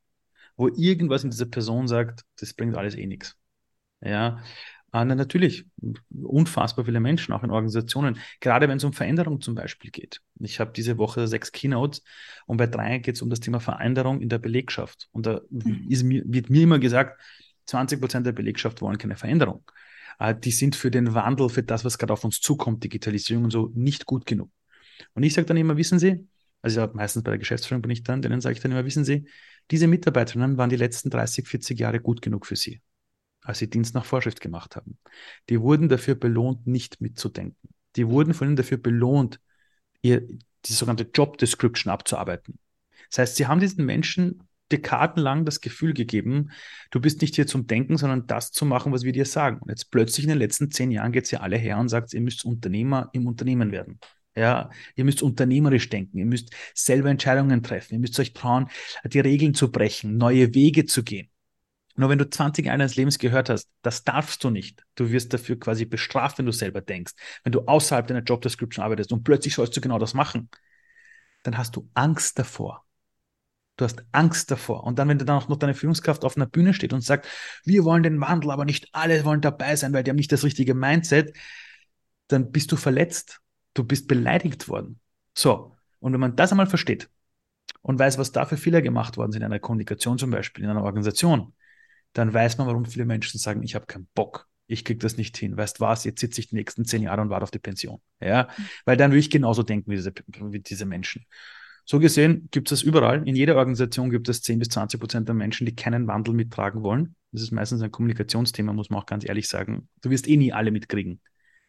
wo 0.55 0.67
irgendwas 0.67 1.23
in 1.23 1.31
dieser 1.31 1.47
Person 1.47 1.87
sagt, 1.87 2.23
das 2.39 2.53
bringt 2.53 2.75
alles 2.75 2.95
eh 2.95 3.07
nichts. 3.07 3.35
Ja, 4.01 4.43
äh, 4.93 5.05
natürlich, 5.05 5.65
unfassbar 6.11 6.85
viele 6.85 6.99
Menschen, 6.99 7.33
auch 7.33 7.43
in 7.43 7.49
Organisationen, 7.49 8.19
gerade 8.39 8.69
wenn 8.69 8.77
es 8.77 8.83
um 8.83 8.93
Veränderung 8.93 9.41
zum 9.41 9.55
Beispiel 9.55 9.89
geht. 9.89 10.21
Ich 10.39 10.59
habe 10.59 10.71
diese 10.71 10.97
Woche 10.99 11.27
sechs 11.27 11.51
Keynotes 11.51 12.03
und 12.45 12.57
bei 12.57 12.67
drei 12.67 12.99
geht 12.99 13.15
es 13.15 13.21
um 13.23 13.29
das 13.29 13.39
Thema 13.39 13.59
Veränderung 13.59 14.21
in 14.21 14.29
der 14.29 14.37
Belegschaft. 14.37 15.09
Und 15.11 15.25
da 15.25 15.41
mhm. 15.49 15.87
mir, 16.03 16.23
wird 16.25 16.49
mir 16.51 16.63
immer 16.63 16.79
gesagt, 16.79 17.19
20 17.65 17.99
Prozent 17.99 18.27
der 18.27 18.33
Belegschaft 18.33 18.81
wollen 18.81 18.97
keine 18.97 19.15
Veränderung. 19.15 19.63
Äh, 20.19 20.35
die 20.35 20.51
sind 20.51 20.75
für 20.75 20.91
den 20.91 21.15
Wandel, 21.15 21.49
für 21.49 21.63
das, 21.63 21.83
was 21.83 21.97
gerade 21.97 22.13
auf 22.13 22.23
uns 22.23 22.39
zukommt, 22.39 22.83
Digitalisierung 22.83 23.45
und 23.45 23.51
so, 23.51 23.71
nicht 23.73 24.05
gut 24.05 24.27
genug. 24.27 24.51
Und 25.13 25.23
ich 25.23 25.33
sage 25.33 25.45
dann 25.45 25.57
immer, 25.57 25.77
wissen 25.77 25.99
Sie, 25.99 26.27
also 26.61 26.87
meistens 26.93 27.23
bei 27.23 27.31
der 27.31 27.39
Geschäftsführung 27.39 27.81
bin 27.81 27.91
ich 27.91 28.03
dann, 28.03 28.21
denen 28.21 28.41
sage 28.41 28.53
ich 28.53 28.61
dann 28.61 28.71
immer, 28.71 28.85
wissen 28.85 29.03
Sie, 29.03 29.27
diese 29.71 29.87
Mitarbeiterinnen 29.87 30.57
waren 30.57 30.69
die 30.69 30.75
letzten 30.75 31.09
30, 31.09 31.47
40 31.47 31.79
Jahre 31.79 31.99
gut 31.99 32.21
genug 32.21 32.45
für 32.45 32.55
Sie, 32.55 32.81
als 33.41 33.59
sie 33.59 33.69
Dienst 33.69 33.93
nach 33.95 34.05
Vorschrift 34.05 34.41
gemacht 34.41 34.75
haben. 34.75 34.97
Die 35.49 35.59
wurden 35.59 35.89
dafür 35.89 36.15
belohnt, 36.15 36.67
nicht 36.67 37.01
mitzudenken. 37.01 37.69
Die 37.95 38.07
wurden 38.07 38.33
von 38.33 38.47
ihnen 38.47 38.55
dafür 38.55 38.77
belohnt, 38.77 39.39
ihr, 40.01 40.21
die 40.65 40.73
sogenannte 40.73 41.09
Job 41.13 41.37
Description 41.37 41.91
abzuarbeiten. 41.91 42.57
Das 43.09 43.19
heißt, 43.19 43.35
sie 43.35 43.47
haben 43.47 43.59
diesen 43.59 43.85
Menschen 43.85 44.47
dekadenlang 44.71 45.45
das 45.45 45.61
Gefühl 45.61 45.93
gegeben, 45.93 46.49
du 46.89 46.99
bist 46.99 47.21
nicht 47.21 47.35
hier 47.35 47.45
zum 47.45 47.67
Denken, 47.67 47.97
sondern 47.97 48.25
das 48.27 48.51
zu 48.51 48.65
machen, 48.65 48.91
was 48.91 49.03
wir 49.03 49.11
dir 49.11 49.25
sagen. 49.25 49.59
Und 49.59 49.69
jetzt 49.69 49.91
plötzlich 49.91 50.25
in 50.25 50.29
den 50.29 50.39
letzten 50.39 50.71
zehn 50.71 50.89
Jahren 50.91 51.11
geht 51.11 51.25
es 51.25 51.31
ja 51.31 51.41
alle 51.41 51.57
her 51.57 51.77
und 51.77 51.89
sagt, 51.89 52.13
ihr 52.13 52.21
müsst 52.21 52.43
Unternehmer 52.43 53.09
im 53.13 53.27
Unternehmen 53.27 53.71
werden. 53.71 53.99
Ja, 54.35 54.71
ihr 54.95 55.05
müsst 55.05 55.21
unternehmerisch 55.21 55.89
denken, 55.89 56.17
ihr 56.17 56.25
müsst 56.25 56.49
selber 56.73 57.09
Entscheidungen 57.09 57.61
treffen, 57.61 57.93
ihr 57.93 57.99
müsst 57.99 58.19
euch 58.19 58.33
trauen, 58.33 58.67
die 59.05 59.19
Regeln 59.19 59.53
zu 59.53 59.71
brechen, 59.71 60.17
neue 60.17 60.55
Wege 60.55 60.85
zu 60.85 61.03
gehen. 61.03 61.29
Nur 61.95 62.09
wenn 62.09 62.17
du 62.17 62.27
20 62.27 62.65
Jahre 62.65 62.79
deines 62.79 62.95
Lebens 62.95 63.19
gehört 63.19 63.49
hast, 63.49 63.69
das 63.83 64.03
darfst 64.03 64.43
du 64.43 64.49
nicht. 64.49 64.83
Du 64.95 65.11
wirst 65.11 65.31
dafür 65.31 65.59
quasi 65.59 65.85
bestraft, 65.85 66.39
wenn 66.39 66.47
du 66.47 66.51
selber 66.51 66.81
denkst. 66.81 67.13
Wenn 67.43 67.51
du 67.51 67.61
außerhalb 67.61 68.07
deiner 68.07 68.23
Job 68.23 68.41
Description 68.41 68.83
arbeitest 68.83 69.11
und 69.11 69.23
plötzlich 69.23 69.53
sollst 69.53 69.77
du 69.77 69.81
genau 69.81 69.99
das 69.99 70.15
machen, 70.15 70.49
dann 71.43 71.57
hast 71.57 71.75
du 71.75 71.87
Angst 71.93 72.39
davor. 72.39 72.83
Du 73.77 73.85
hast 73.85 74.03
Angst 74.11 74.49
davor. 74.49 74.83
Und 74.83 74.97
dann, 74.97 75.07
wenn 75.07 75.19
du 75.19 75.25
dann 75.25 75.37
auch 75.37 75.49
noch 75.49 75.57
deine 75.57 75.73
Führungskraft 75.75 76.25
auf 76.25 76.35
einer 76.35 76.45
Bühne 76.47 76.73
steht 76.73 76.93
und 76.93 77.01
sagt, 77.01 77.27
wir 77.63 77.83
wollen 77.83 78.03
den 78.03 78.19
Wandel, 78.21 78.51
aber 78.51 78.65
nicht 78.65 78.89
alle 78.93 79.23
wollen 79.25 79.41
dabei 79.41 79.75
sein, 79.75 79.93
weil 79.93 80.03
die 80.03 80.09
haben 80.09 80.17
nicht 80.17 80.31
das 80.31 80.43
richtige 80.43 80.73
Mindset, 80.73 81.35
dann 82.27 82.51
bist 82.51 82.71
du 82.71 82.75
verletzt. 82.75 83.42
Du 83.73 83.83
bist 83.83 84.07
beleidigt 84.07 84.67
worden. 84.67 84.99
So. 85.33 85.75
Und 85.99 86.13
wenn 86.13 86.19
man 86.19 86.35
das 86.35 86.51
einmal 86.51 86.67
versteht 86.67 87.09
und 87.81 87.97
weiß, 87.97 88.17
was 88.17 88.31
da 88.31 88.45
für 88.45 88.57
Fehler 88.57 88.81
gemacht 88.81 89.17
worden 89.17 89.31
sind 89.31 89.41
in 89.41 89.45
einer 89.45 89.59
Kommunikation 89.59 90.17
zum 90.17 90.31
Beispiel, 90.31 90.63
in 90.63 90.69
einer 90.69 90.83
Organisation, 90.83 91.53
dann 92.13 92.33
weiß 92.33 92.57
man, 92.57 92.67
warum 92.67 92.85
viele 92.85 93.05
Menschen 93.05 93.39
sagen, 93.39 93.63
ich 93.63 93.75
habe 93.75 93.85
keinen 93.85 94.07
Bock. 94.13 94.47
Ich 94.67 94.85
krieg 94.85 94.99
das 94.99 95.17
nicht 95.17 95.35
hin. 95.37 95.57
Weißt 95.57 95.81
was? 95.81 96.03
Jetzt 96.03 96.21
sitze 96.21 96.39
ich 96.39 96.49
die 96.49 96.55
nächsten 96.55 96.85
zehn 96.85 97.01
Jahre 97.01 97.21
und 97.21 97.29
warte 97.29 97.43
auf 97.43 97.51
die 97.51 97.59
Pension. 97.59 98.01
Ja, 98.21 98.47
weil 98.85 98.97
dann 98.97 99.11
würde 99.11 99.19
ich 99.19 99.29
genauso 99.29 99.63
denken 99.63 99.91
wie 99.91 99.95
diese, 99.95 100.13
wie 100.39 100.59
diese 100.59 100.85
Menschen. 100.85 101.25
So 101.85 101.99
gesehen 101.99 102.47
gibt 102.51 102.71
es 102.71 102.79
das 102.79 102.87
überall. 102.87 103.27
In 103.27 103.35
jeder 103.35 103.57
Organisation 103.57 104.09
gibt 104.09 104.29
es 104.29 104.41
10 104.41 104.59
bis 104.59 104.69
20 104.69 104.99
Prozent 104.99 105.27
der 105.27 105.35
Menschen, 105.35 105.65
die 105.65 105.75
keinen 105.75 106.07
Wandel 106.07 106.33
mittragen 106.33 106.81
wollen. 106.81 107.15
Das 107.31 107.41
ist 107.41 107.51
meistens 107.51 107.81
ein 107.81 107.91
Kommunikationsthema, 107.91 108.71
muss 108.71 108.89
man 108.89 109.01
auch 109.01 109.05
ganz 109.05 109.27
ehrlich 109.27 109.49
sagen. 109.49 109.89
Du 110.01 110.09
wirst 110.09 110.27
eh 110.27 110.37
nie 110.37 110.53
alle 110.53 110.71
mitkriegen. 110.71 111.19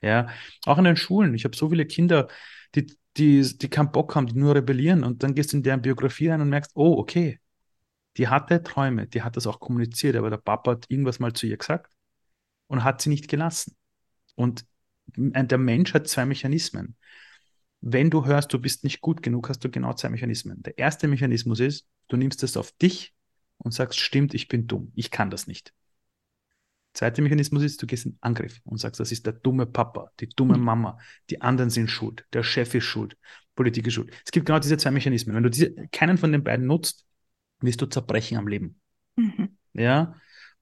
Ja, 0.05 0.29
auch 0.67 0.79
in 0.79 0.85
den 0.85 0.97
Schulen. 0.97 1.35
Ich 1.35 1.45
habe 1.45 1.57
so 1.57 1.71
viele 1.71 1.87
Kinder, 1.87 2.29
die, 2.75 2.87
die, 3.17 3.57
die 3.59 3.69
keinen 3.71 3.93
Bock 3.93 4.15
haben, 4.15 4.27
die 4.27 4.35
nur 4.35 4.55
rebellieren. 4.55 5.05
Und 5.05 5.23
dann 5.23 5.35
gehst 5.35 5.53
du 5.53 5.57
in 5.59 5.63
deren 5.63 5.83
Biografie 5.83 6.29
rein 6.29 6.41
und 6.41 6.51
merkst, 6.51 6.73
oh, 6.75 6.99
okay, 6.99 7.41
die 8.17 8.29
hatte 8.29 8.63
Träume, 8.63 9.07
die 9.07 9.23
hat 9.23 9.37
das 9.37 9.47
auch 9.47 9.61
kommuniziert, 9.61 10.17
aber 10.17 10.31
der 10.31 10.37
Papa 10.39 10.73
hat 10.73 10.87
irgendwas 10.89 11.19
mal 11.21 11.33
zu 11.33 11.47
ihr 11.47 11.57
gesagt 11.57 11.93
und 12.69 12.85
hat 12.85 13.01
sie 13.01 13.09
nicht 13.11 13.29
gelassen. 13.29 13.77
Und 14.37 14.67
der 15.17 15.59
Mensch 15.59 15.95
hat 15.95 16.09
zwei 16.09 16.27
Mechanismen 16.27 16.97
wenn 17.87 18.09
du 18.09 18.25
hörst, 18.25 18.51
du 18.51 18.59
bist 18.59 18.83
nicht 18.83 19.03
gut 19.03 19.23
genug, 19.23 19.51
hast 19.51 19.63
du 19.63 19.69
genau 19.69 19.93
zwei 19.93 20.09
Mechanismen. 20.09 20.63
Der 20.63 20.79
erste 20.79 21.07
Mechanismus 21.07 21.61
ist, 21.61 21.87
du 22.09 22.17
nimmst 22.17 22.43
es 22.43 22.57
auf 22.57 22.73
dich 22.73 23.13
und 23.59 23.75
sagst, 23.75 24.01
stimmt, 24.01 24.33
ich 24.33 24.49
bin 24.49 24.67
dumm, 24.67 24.91
ich 24.95 25.11
kann 25.11 25.29
das 25.29 25.47
nicht. 25.47 25.75
Der 26.95 26.99
zweite 26.99 27.23
Mechanismus 27.23 27.65
ist, 27.65 27.83
du 27.83 27.87
gehst 27.87 28.07
in 28.07 28.17
Angriff 28.21 28.61
und 28.65 28.79
sagst, 28.79 29.01
das 29.01 29.11
ist 29.11 29.27
der 29.27 29.33
dumme 29.33 29.67
Papa, 29.67 30.13
die 30.21 30.29
dumme 30.29 30.57
mhm. 30.57 30.65
Mama, 30.65 30.99
die 31.29 31.41
anderen 31.41 31.71
sind 31.71 31.91
schuld, 31.91 32.25
der 32.33 32.45
Chef 32.45 32.73
ist 32.75 32.85
schuld, 32.85 33.17
Politik 33.57 33.87
ist 33.89 33.95
schuld. 33.95 34.13
Es 34.25 34.31
gibt 34.31 34.47
genau 34.47 34.61
diese 34.61 34.77
zwei 34.77 34.93
Mechanismen. 34.93 35.35
Wenn 35.35 35.43
du 35.43 35.51
diese, 35.51 35.75
keinen 35.91 36.19
von 36.19 36.31
den 36.31 36.45
beiden 36.45 36.67
nutzt, 36.67 37.05
wirst 37.61 37.81
du 37.81 37.87
zerbrechen 37.87 38.39
am 38.39 38.47
Leben. 38.47 38.81
Mhm. 39.17 39.57
Ja. 39.73 40.15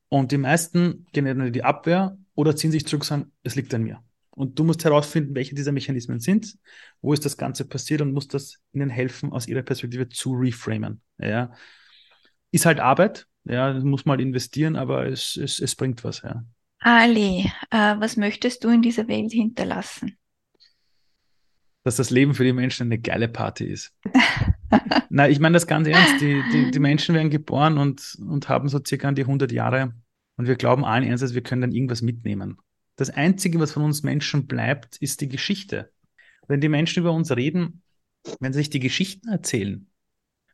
Und 0.08 0.32
die 0.32 0.38
meisten 0.38 1.06
gehen 1.12 1.26
in 1.26 1.52
die 1.52 1.64
Abwehr 1.64 2.16
oder 2.34 2.56
ziehen 2.56 2.72
sich 2.72 2.86
zurück 2.86 3.02
und 3.02 3.06
sagen, 3.06 3.32
es 3.42 3.54
liegt 3.54 3.74
an 3.74 3.82
mir. 3.82 4.02
Und 4.30 4.58
du 4.58 4.64
musst 4.64 4.84
herausfinden, 4.84 5.34
welche 5.34 5.54
dieser 5.54 5.72
Mechanismen 5.72 6.18
sind, 6.18 6.56
wo 7.02 7.12
ist 7.12 7.24
das 7.26 7.36
Ganze 7.36 7.66
passiert 7.66 8.00
und 8.00 8.12
musst 8.12 8.32
das 8.32 8.58
ihnen 8.72 8.88
helfen, 8.88 9.32
aus 9.32 9.46
ihrer 9.46 9.62
Perspektive 9.62 10.08
zu 10.08 10.32
reframen. 10.32 11.02
Ja. 11.18 11.52
Ist 12.50 12.64
halt 12.64 12.80
Arbeit, 12.80 13.26
ja, 13.44 13.72
muss 13.80 14.04
man 14.04 14.18
halt 14.18 14.26
investieren, 14.26 14.76
aber 14.76 15.06
es, 15.06 15.36
es, 15.36 15.60
es 15.60 15.74
bringt 15.74 16.04
was, 16.04 16.22
ja. 16.22 16.44
Ali, 16.78 17.50
äh, 17.70 17.94
was 17.98 18.16
möchtest 18.16 18.64
du 18.64 18.68
in 18.68 18.82
dieser 18.82 19.06
Welt 19.06 19.32
hinterlassen? 19.32 20.16
Dass 21.84 21.96
das 21.96 22.10
Leben 22.10 22.34
für 22.34 22.44
die 22.44 22.52
Menschen 22.52 22.88
eine 22.88 22.98
geile 22.98 23.28
Party 23.28 23.64
ist. 23.64 23.94
Na, 25.10 25.28
ich 25.28 25.40
meine 25.40 25.54
das 25.54 25.66
ganz 25.66 25.86
ernst. 25.86 26.20
Die, 26.20 26.42
die, 26.52 26.70
die 26.70 26.78
Menschen 26.78 27.14
werden 27.14 27.30
geboren 27.30 27.78
und, 27.78 28.16
und 28.26 28.48
haben 28.48 28.68
so 28.68 28.80
circa 28.84 29.08
an 29.08 29.14
die 29.14 29.22
100 29.22 29.52
Jahre. 29.52 29.94
Und 30.36 30.46
wir 30.46 30.56
glauben 30.56 30.84
allen 30.84 31.04
Ernstes, 31.04 31.34
wir 31.34 31.42
können 31.42 31.60
dann 31.60 31.72
irgendwas 31.72 32.02
mitnehmen. 32.02 32.58
Das 32.96 33.10
Einzige, 33.10 33.60
was 33.60 33.72
von 33.72 33.84
uns 33.84 34.02
Menschen 34.02 34.46
bleibt, 34.46 34.96
ist 34.96 35.20
die 35.20 35.28
Geschichte. 35.28 35.92
Wenn 36.48 36.60
die 36.60 36.68
Menschen 36.68 37.00
über 37.00 37.12
uns 37.12 37.30
reden, 37.30 37.82
wenn 38.40 38.52
sie 38.52 38.60
sich 38.60 38.70
die 38.70 38.80
Geschichten 38.80 39.28
erzählen, 39.28 39.86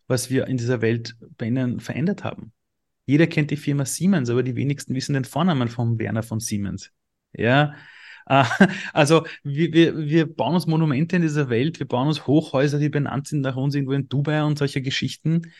was 0.07 0.31
wir 0.31 0.47
in 0.47 0.57
dieser 0.57 0.81
Welt 0.81 1.17
bei 1.37 1.47
ihnen 1.47 1.81
verändert 1.81 2.25
haben. 2.25 2.53
Jeder 3.09 3.27
kennt 3.27 3.51
die 3.51 3.57
Firma 3.57 3.87
Siemens, 3.87 4.29
aber 4.29 4.43
die 4.43 4.55
wenigsten 4.55 4.95
wissen 4.95 5.15
den 5.15 5.25
Vornamen 5.25 5.69
von 5.69 5.99
Werner 5.99 6.23
von 6.23 6.41
Siemens. 6.41 6.93
Ja, 7.33 7.75
äh, 8.27 8.45
also 8.93 9.27
wir, 9.43 9.73
wir, 9.73 9.97
wir 9.97 10.27
bauen 10.31 10.55
uns 10.55 10.67
Monumente 10.67 11.17
in 11.17 11.23
dieser 11.23 11.49
Welt, 11.49 11.79
wir 11.79 11.89
bauen 11.89 12.09
uns 12.09 12.27
Hochhäuser, 12.27 12.79
die 12.79 12.91
benannt 12.91 13.27
sind 13.27 13.41
nach 13.41 13.57
uns 13.57 13.75
irgendwo 13.75 13.95
in 13.95 14.11
Dubai 14.11 14.45
und 14.45 14.59
solche 14.59 14.83
Geschichten. 14.83 15.51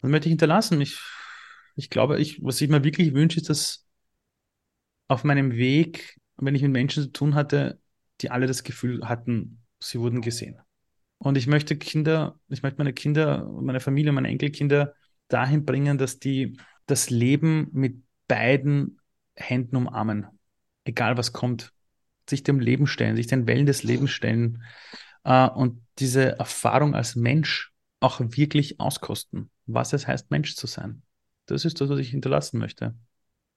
Das 0.00 0.08
möchte 0.08 0.28
ich 0.28 0.30
hinterlassen. 0.30 0.80
Ich, 0.80 1.00
ich 1.74 1.90
glaube, 1.90 2.20
ich, 2.20 2.40
was 2.44 2.60
ich 2.60 2.68
mir 2.68 2.84
wirklich 2.84 3.12
wünsche, 3.12 3.40
ist, 3.40 3.50
dass 3.50 3.84
auf 5.08 5.24
meinem 5.24 5.56
Weg, 5.56 6.20
wenn 6.36 6.54
ich 6.54 6.62
mit 6.62 6.70
Menschen 6.70 7.02
zu 7.02 7.10
tun 7.10 7.34
hatte, 7.34 7.80
die 8.20 8.30
alle 8.30 8.46
das 8.46 8.62
Gefühl 8.62 9.08
hatten, 9.08 9.64
sie 9.80 9.98
wurden 9.98 10.20
gesehen. 10.20 10.60
Und 11.18 11.36
ich 11.36 11.48
möchte 11.48 11.76
Kinder, 11.76 12.38
ich 12.48 12.62
möchte 12.62 12.78
meine 12.78 12.92
Kinder, 12.92 13.50
meine 13.60 13.80
Familie, 13.80 14.12
meine 14.12 14.28
Enkelkinder 14.28 14.94
dahin 15.26 15.64
bringen, 15.64 15.98
dass 15.98 16.20
die 16.20 16.56
das 16.86 17.10
Leben 17.10 17.68
mit 17.72 18.02
beiden 18.28 19.00
Händen 19.34 19.76
umarmen, 19.76 20.26
egal 20.84 21.16
was 21.16 21.32
kommt, 21.32 21.72
sich 22.28 22.42
dem 22.42 22.60
Leben 22.60 22.86
stellen, 22.86 23.16
sich 23.16 23.26
den 23.26 23.46
Wellen 23.46 23.66
des 23.66 23.82
Lebens 23.82 24.10
stellen 24.10 24.62
äh, 25.24 25.48
und 25.48 25.82
diese 25.98 26.38
Erfahrung 26.38 26.94
als 26.94 27.16
Mensch 27.16 27.72
auch 28.00 28.20
wirklich 28.20 28.80
auskosten, 28.80 29.50
was 29.66 29.92
es 29.92 30.06
heißt, 30.06 30.30
Mensch 30.30 30.56
zu 30.56 30.66
sein. 30.66 31.02
Das 31.46 31.64
ist 31.64 31.80
das, 31.80 31.88
was 31.88 31.98
ich 31.98 32.10
hinterlassen 32.10 32.58
möchte. 32.58 32.94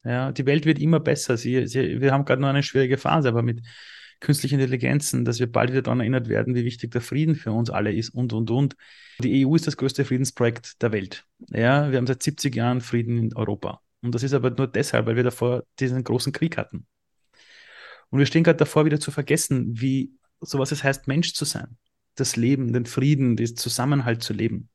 Ja, 0.03 0.31
die 0.31 0.45
Welt 0.45 0.65
wird 0.65 0.79
immer 0.79 0.99
besser. 0.99 1.37
Sie, 1.37 1.67
sie, 1.67 1.99
wir 1.99 2.11
haben 2.11 2.25
gerade 2.25 2.41
noch 2.41 2.49
eine 2.49 2.63
schwierige 2.63 2.97
Phase, 2.97 3.29
aber 3.29 3.41
mit 3.41 3.61
künstlichen 4.19 4.59
Intelligenzen, 4.59 5.25
dass 5.25 5.39
wir 5.39 5.51
bald 5.51 5.71
wieder 5.71 5.81
daran 5.81 5.99
erinnert 5.99 6.27
werden, 6.29 6.55
wie 6.55 6.65
wichtig 6.65 6.91
der 6.91 7.01
Frieden 7.01 7.35
für 7.35 7.51
uns 7.51 7.69
alle 7.69 7.93
ist 7.93 8.09
und, 8.09 8.33
und, 8.33 8.49
und. 8.49 8.75
Die 9.19 9.45
EU 9.45 9.55
ist 9.55 9.67
das 9.67 9.77
größte 9.77 10.05
Friedensprojekt 10.05 10.81
der 10.81 10.91
Welt. 10.91 11.25
Ja, 11.49 11.91
wir 11.91 11.97
haben 11.97 12.07
seit 12.07 12.23
70 12.23 12.55
Jahren 12.55 12.81
Frieden 12.81 13.17
in 13.17 13.35
Europa. 13.35 13.81
Und 14.01 14.13
das 14.13 14.23
ist 14.23 14.33
aber 14.33 14.51
nur 14.51 14.67
deshalb, 14.67 15.05
weil 15.05 15.15
wir 15.15 15.23
davor 15.23 15.63
diesen 15.79 16.03
großen 16.03 16.31
Krieg 16.31 16.57
hatten. 16.57 16.85
Und 18.09 18.19
wir 18.19 18.25
stehen 18.25 18.43
gerade 18.43 18.57
davor, 18.57 18.85
wieder 18.85 18.99
zu 18.99 19.11
vergessen, 19.11 19.81
wie 19.81 20.13
sowas 20.39 20.71
es 20.71 20.83
heißt, 20.83 21.07
Mensch 21.07 21.33
zu 21.33 21.45
sein. 21.45 21.77
Das 22.15 22.35
Leben, 22.35 22.73
den 22.73 22.85
Frieden, 22.85 23.35
den 23.35 23.55
Zusammenhalt 23.55 24.23
zu 24.23 24.33
leben. 24.33 24.69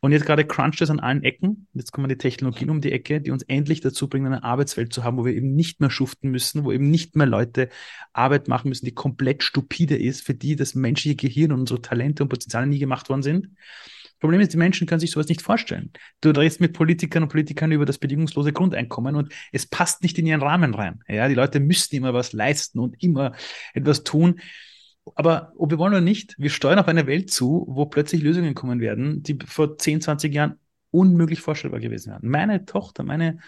Und 0.00 0.12
jetzt 0.12 0.24
gerade 0.24 0.46
cruncht 0.46 0.80
es 0.80 0.90
an 0.90 0.98
allen 0.98 1.22
Ecken. 1.22 1.68
Jetzt 1.74 1.92
kommen 1.92 2.08
die 2.08 2.16
Technologien 2.16 2.70
um 2.70 2.80
die 2.80 2.90
Ecke, 2.90 3.20
die 3.20 3.30
uns 3.30 3.42
endlich 3.42 3.80
dazu 3.82 4.08
bringen, 4.08 4.26
eine 4.26 4.42
Arbeitswelt 4.42 4.92
zu 4.92 5.04
haben, 5.04 5.18
wo 5.18 5.26
wir 5.26 5.34
eben 5.34 5.54
nicht 5.54 5.80
mehr 5.80 5.90
schuften 5.90 6.30
müssen, 6.30 6.64
wo 6.64 6.72
eben 6.72 6.90
nicht 6.90 7.16
mehr 7.16 7.26
Leute 7.26 7.68
Arbeit 8.14 8.48
machen 8.48 8.70
müssen, 8.70 8.86
die 8.86 8.94
komplett 8.94 9.42
stupide 9.42 9.96
ist, 9.96 10.22
für 10.22 10.34
die 10.34 10.56
das 10.56 10.74
menschliche 10.74 11.16
Gehirn 11.16 11.52
und 11.52 11.60
unsere 11.60 11.82
Talente 11.82 12.22
und 12.22 12.30
Potenziale 12.30 12.66
nie 12.66 12.78
gemacht 12.78 13.10
worden 13.10 13.22
sind. 13.22 13.48
Problem 14.20 14.40
ist, 14.40 14.52
die 14.52 14.58
Menschen 14.58 14.86
können 14.86 15.00
sich 15.00 15.10
sowas 15.10 15.28
nicht 15.28 15.42
vorstellen. 15.42 15.92
Du 16.20 16.28
redest 16.30 16.60
mit 16.60 16.74
Politikern 16.74 17.22
und 17.22 17.30
Politikern 17.30 17.72
über 17.72 17.86
das 17.86 17.98
bedingungslose 17.98 18.52
Grundeinkommen 18.52 19.16
und 19.16 19.32
es 19.50 19.66
passt 19.66 20.02
nicht 20.02 20.18
in 20.18 20.26
ihren 20.26 20.42
Rahmen 20.42 20.74
rein. 20.74 21.02
Ja, 21.08 21.26
die 21.28 21.34
Leute 21.34 21.58
müssten 21.58 21.96
immer 21.96 22.12
was 22.12 22.32
leisten 22.32 22.78
und 22.78 23.02
immer 23.02 23.32
etwas 23.72 24.04
tun 24.04 24.40
aber 25.14 25.52
ob 25.56 25.70
wir 25.70 25.78
wollen 25.78 25.92
oder 25.92 26.00
nicht, 26.00 26.34
wir 26.38 26.50
steuern 26.50 26.78
auf 26.78 26.88
eine 26.88 27.06
Welt 27.06 27.30
zu, 27.30 27.64
wo 27.68 27.86
plötzlich 27.86 28.22
Lösungen 28.22 28.54
kommen 28.54 28.80
werden, 28.80 29.22
die 29.22 29.38
vor 29.46 29.78
10, 29.78 30.00
20 30.00 30.34
Jahren 30.34 30.58
unmöglich 30.90 31.40
vorstellbar 31.40 31.80
gewesen 31.80 32.10
wären. 32.10 32.28
Meine 32.28 32.64
Tochter, 32.64 33.02
meine, 33.02 33.38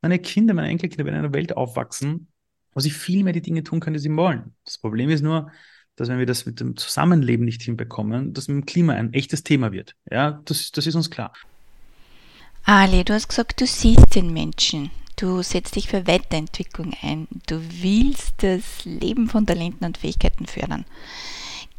meine 0.00 0.18
Kinder, 0.18 0.54
meine 0.54 0.68
Enkelkinder 0.68 1.04
werden 1.04 1.16
in 1.18 1.24
einer 1.24 1.34
Welt 1.34 1.56
aufwachsen, 1.56 2.28
wo 2.72 2.80
sie 2.80 2.90
viel 2.90 3.24
mehr 3.24 3.32
die 3.32 3.42
Dinge 3.42 3.62
tun 3.62 3.80
können, 3.80 3.94
die 3.94 4.00
sie 4.00 4.14
wollen. 4.14 4.54
Das 4.64 4.78
Problem 4.78 5.10
ist 5.10 5.22
nur, 5.22 5.50
dass 5.96 6.08
wenn 6.08 6.18
wir 6.18 6.26
das 6.26 6.46
mit 6.46 6.60
dem 6.60 6.76
Zusammenleben 6.76 7.44
nicht 7.44 7.62
hinbekommen, 7.62 8.32
dass 8.32 8.48
mit 8.48 8.56
dem 8.56 8.66
Klima 8.66 8.94
ein 8.94 9.12
echtes 9.12 9.44
Thema 9.44 9.72
wird. 9.72 9.94
Ja, 10.10 10.40
das, 10.44 10.72
das 10.72 10.86
ist 10.86 10.94
uns 10.94 11.10
klar. 11.10 11.32
Ali, 12.64 13.04
du 13.04 13.12
hast 13.12 13.28
gesagt, 13.28 13.60
du 13.60 13.66
siehst 13.66 14.14
den 14.14 14.32
Menschen. 14.32 14.90
Du 15.16 15.42
setzt 15.42 15.76
dich 15.76 15.88
für 15.88 16.06
Weiterentwicklung 16.06 16.92
ein. 17.00 17.28
Du 17.46 17.60
willst 17.82 18.42
das 18.42 18.84
Leben 18.84 19.28
von 19.28 19.46
Talenten 19.46 19.86
und 19.86 19.98
Fähigkeiten 19.98 20.46
fördern. 20.46 20.84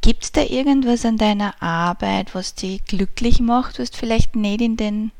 Gibt 0.02 0.24
es 0.24 0.32
da 0.32 0.42
irgendwas 0.44 1.06
an 1.06 1.18
deiner 1.18 1.62
Arbeit, 1.62 2.36
was 2.36 2.56
dich 2.56 2.86
glücklich 2.86 3.40
macht, 3.40 3.80
was 3.80 3.92
du 3.92 3.98
vielleicht 3.98 4.36
nicht 4.36 4.62
in 4.62 4.78
den 4.78 5.12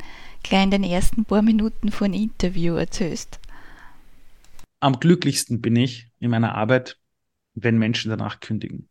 den 0.52 0.84
ersten 0.84 1.26
paar 1.26 1.42
Minuten 1.42 1.92
einem 1.92 2.14
Interview 2.14 2.76
erzählst? 2.76 3.40
Am 4.80 5.00
glücklichsten 5.00 5.60
bin 5.60 5.76
ich 5.76 6.12
in 6.20 6.30
meiner 6.30 6.54
Arbeit, 6.54 7.00
wenn 7.56 7.80
Menschen 7.80 8.12
danach 8.12 8.40
kündigen. 8.40 8.88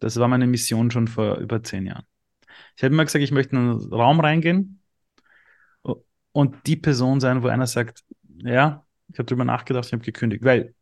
Das 0.00 0.16
war 0.16 0.28
meine 0.28 0.46
Mission 0.46 0.90
schon 0.90 1.08
vor 1.08 1.36
über 1.38 1.62
zehn 1.62 1.86
Jahren. 1.86 2.04
Ich 2.76 2.82
habe 2.82 2.92
immer 2.92 3.04
gesagt, 3.04 3.24
ich 3.24 3.32
möchte 3.32 3.56
in 3.56 3.70
einen 3.70 3.92
Raum 3.92 4.20
reingehen 4.20 4.80
und 6.32 6.66
die 6.66 6.76
Person 6.76 7.20
sein, 7.20 7.42
wo 7.42 7.48
einer 7.48 7.66
sagt, 7.66 8.04
ja, 8.38 8.84
ich 9.08 9.18
habe 9.18 9.26
drüber 9.26 9.44
nachgedacht, 9.44 9.86
ich 9.86 9.92
habe 9.92 10.04
gekündigt, 10.04 10.44
weil, 10.44 10.74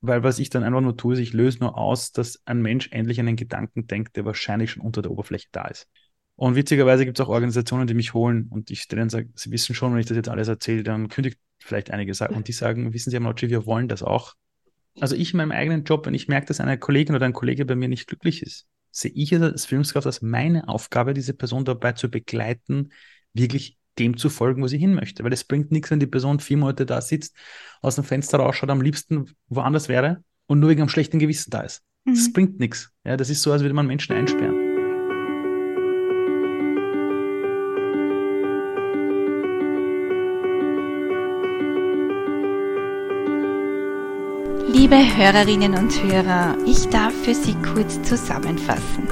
weil 0.00 0.22
was 0.22 0.38
ich 0.38 0.50
dann 0.50 0.64
einfach 0.64 0.80
nur 0.80 0.96
tue, 0.96 1.14
ist, 1.14 1.20
ich 1.20 1.32
löse 1.32 1.58
nur 1.60 1.76
aus, 1.76 2.12
dass 2.12 2.42
ein 2.46 2.62
Mensch 2.62 2.88
endlich 2.92 3.20
einen 3.20 3.36
Gedanken 3.36 3.86
denkt, 3.86 4.16
der 4.16 4.24
wahrscheinlich 4.24 4.72
schon 4.72 4.82
unter 4.82 5.02
der 5.02 5.10
Oberfläche 5.10 5.48
da 5.52 5.66
ist. 5.66 5.88
Und 6.36 6.54
witzigerweise 6.54 7.06
gibt 7.06 7.18
es 7.18 7.24
auch 7.24 7.30
Organisationen, 7.30 7.86
die 7.86 7.94
mich 7.94 8.12
holen 8.12 8.48
und 8.50 8.70
ich 8.70 8.88
denen 8.88 9.08
sage, 9.08 9.30
sie 9.34 9.50
wissen 9.50 9.74
schon, 9.74 9.92
wenn 9.92 10.00
ich 10.00 10.06
das 10.06 10.16
jetzt 10.16 10.28
alles 10.28 10.48
erzähle, 10.48 10.82
dann 10.82 11.08
kündigt 11.08 11.38
vielleicht 11.58 11.90
einige 11.90 12.12
sagen. 12.12 12.36
Und 12.36 12.48
die 12.48 12.52
sagen, 12.52 12.92
wissen 12.92 13.10
Sie, 13.10 13.16
Amnochi, 13.16 13.48
wir 13.48 13.64
wollen 13.64 13.88
das 13.88 14.02
auch. 14.02 14.34
Also 15.00 15.16
ich 15.16 15.32
in 15.32 15.38
meinem 15.38 15.52
eigenen 15.52 15.84
Job, 15.84 16.06
wenn 16.06 16.14
ich 16.14 16.28
merke, 16.28 16.46
dass 16.46 16.60
eine 16.60 16.78
Kollegin 16.78 17.14
oder 17.14 17.26
ein 17.26 17.32
Kollege 17.32 17.64
bei 17.64 17.74
mir 17.74 17.88
nicht 17.88 18.06
glücklich 18.06 18.42
ist, 18.42 18.66
sehe 18.90 19.10
ich 19.14 19.34
als 19.34 19.66
Führungskraft 19.66 20.06
als 20.06 20.22
meine 20.22 20.68
Aufgabe, 20.68 21.14
diese 21.14 21.34
Person 21.34 21.64
dabei 21.64 21.92
zu 21.92 22.10
begleiten, 22.10 22.90
wirklich 23.32 23.78
dem 23.98 24.16
zu 24.16 24.28
folgen, 24.28 24.62
wo 24.62 24.68
sie 24.68 24.78
hin 24.78 24.94
möchte. 24.94 25.24
Weil 25.24 25.32
es 25.32 25.44
bringt 25.44 25.70
nichts, 25.72 25.90
wenn 25.90 26.00
die 26.00 26.06
Person 26.06 26.40
vier 26.40 26.56
Monate 26.56 26.86
da 26.86 27.00
sitzt, 27.00 27.36
aus 27.80 27.96
dem 27.96 28.04
Fenster 28.04 28.38
rausschaut, 28.38 28.70
am 28.70 28.80
liebsten 28.80 29.26
woanders 29.48 29.88
wäre 29.88 30.22
und 30.46 30.60
nur 30.60 30.70
wegen 30.70 30.82
einem 30.82 30.88
schlechten 30.88 31.18
Gewissen 31.18 31.50
da 31.50 31.60
ist. 31.60 31.82
Mhm. 32.04 32.14
Das 32.14 32.32
bringt 32.32 32.58
nichts. 32.58 32.90
Ja, 33.04 33.16
das 33.16 33.30
ist 33.30 33.42
so, 33.42 33.52
als 33.52 33.62
würde 33.62 33.74
man 33.74 33.86
Menschen 33.86 34.14
einsperren. 34.14 34.66
Liebe 44.72 44.96
Hörerinnen 45.16 45.74
und 45.74 46.02
Hörer, 46.04 46.56
ich 46.66 46.86
darf 46.88 47.14
für 47.24 47.34
Sie 47.34 47.54
kurz 47.54 48.00
zusammenfassen. 48.02 49.08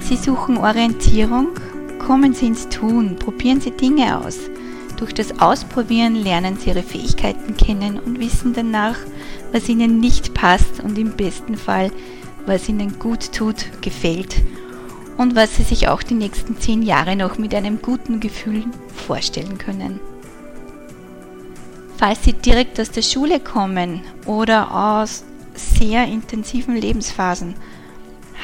Sie 0.00 0.16
suchen 0.16 0.56
Orientierung, 0.56 1.48
kommen 2.06 2.34
Sie 2.34 2.46
ins 2.46 2.68
Tun, 2.68 3.16
probieren 3.16 3.60
Sie 3.60 3.70
Dinge 3.70 4.18
aus. 4.18 4.38
Durch 4.96 5.14
das 5.14 5.40
Ausprobieren 5.40 6.14
lernen 6.14 6.56
Sie 6.56 6.70
Ihre 6.70 6.82
Fähigkeiten 6.82 7.56
kennen 7.56 7.98
und 7.98 8.20
wissen 8.20 8.52
danach, 8.52 8.96
was 9.52 9.68
Ihnen 9.68 10.00
nicht 10.00 10.34
passt 10.34 10.80
und 10.82 10.98
im 10.98 11.12
besten 11.12 11.56
Fall, 11.56 11.90
was 12.46 12.68
Ihnen 12.68 12.98
gut 12.98 13.32
tut, 13.32 13.56
gefällt 13.80 14.36
und 15.16 15.34
was 15.34 15.56
Sie 15.56 15.62
sich 15.62 15.88
auch 15.88 16.02
die 16.02 16.14
nächsten 16.14 16.58
zehn 16.58 16.82
Jahre 16.82 17.16
noch 17.16 17.38
mit 17.38 17.54
einem 17.54 17.80
guten 17.80 18.20
Gefühl 18.20 18.64
vorstellen 18.94 19.58
können. 19.58 20.00
Falls 21.96 22.24
Sie 22.24 22.32
direkt 22.32 22.80
aus 22.80 22.90
der 22.90 23.02
Schule 23.02 23.38
kommen 23.38 24.02
oder 24.26 24.74
aus 24.74 25.24
sehr 25.54 26.06
intensiven 26.06 26.76
Lebensphasen, 26.76 27.54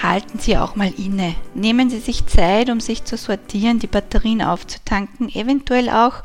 halten 0.02 0.38
Sie 0.38 0.56
auch 0.56 0.76
mal 0.76 0.92
inne. 0.96 1.34
Nehmen 1.54 1.90
Sie 1.90 2.00
sich 2.00 2.26
Zeit, 2.26 2.70
um 2.70 2.80
sich 2.80 3.04
zu 3.04 3.16
sortieren, 3.16 3.78
die 3.78 3.86
Batterien 3.86 4.42
aufzutanken, 4.42 5.28
eventuell 5.34 5.88
auch 5.90 6.22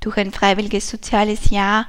durch 0.00 0.16
ein 0.16 0.32
freiwilliges 0.32 0.88
soziales 0.88 1.50
Jahr 1.50 1.86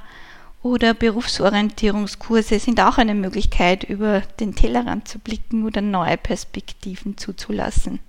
oder 0.62 0.94
Berufsorientierungskurse 0.94 2.60
sind 2.60 2.82
auch 2.82 2.98
eine 2.98 3.16
Möglichkeit, 3.16 3.84
über 3.84 4.22
den 4.40 4.56
Tellerrand 4.56 5.08
zu 5.08 5.20
blicken 5.20 5.66
oder 5.66 5.82
neue 5.82 6.18
Perspektiven 6.18 7.18
zuzulassen. 7.18 8.00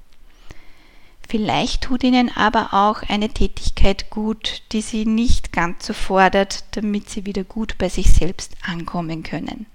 Vielleicht 1.29 1.83
tut 1.83 2.03
Ihnen 2.03 2.29
aber 2.35 2.75
auch 2.75 3.05
eine 3.09 3.29
Tätigkeit 3.29 4.11
gut, 4.11 4.63
die 4.73 4.81
Sie 4.81 5.07
nicht 5.07 5.53
ganz 5.53 5.87
so 5.87 5.93
fordert, 5.93 6.65
damit 6.73 7.09
Sie 7.09 7.25
wieder 7.25 7.45
gut 7.45 7.79
bei 7.79 7.89
sich 7.89 8.11
selbst 8.11 8.57
ankommen 8.67 9.23
können. 9.23 9.67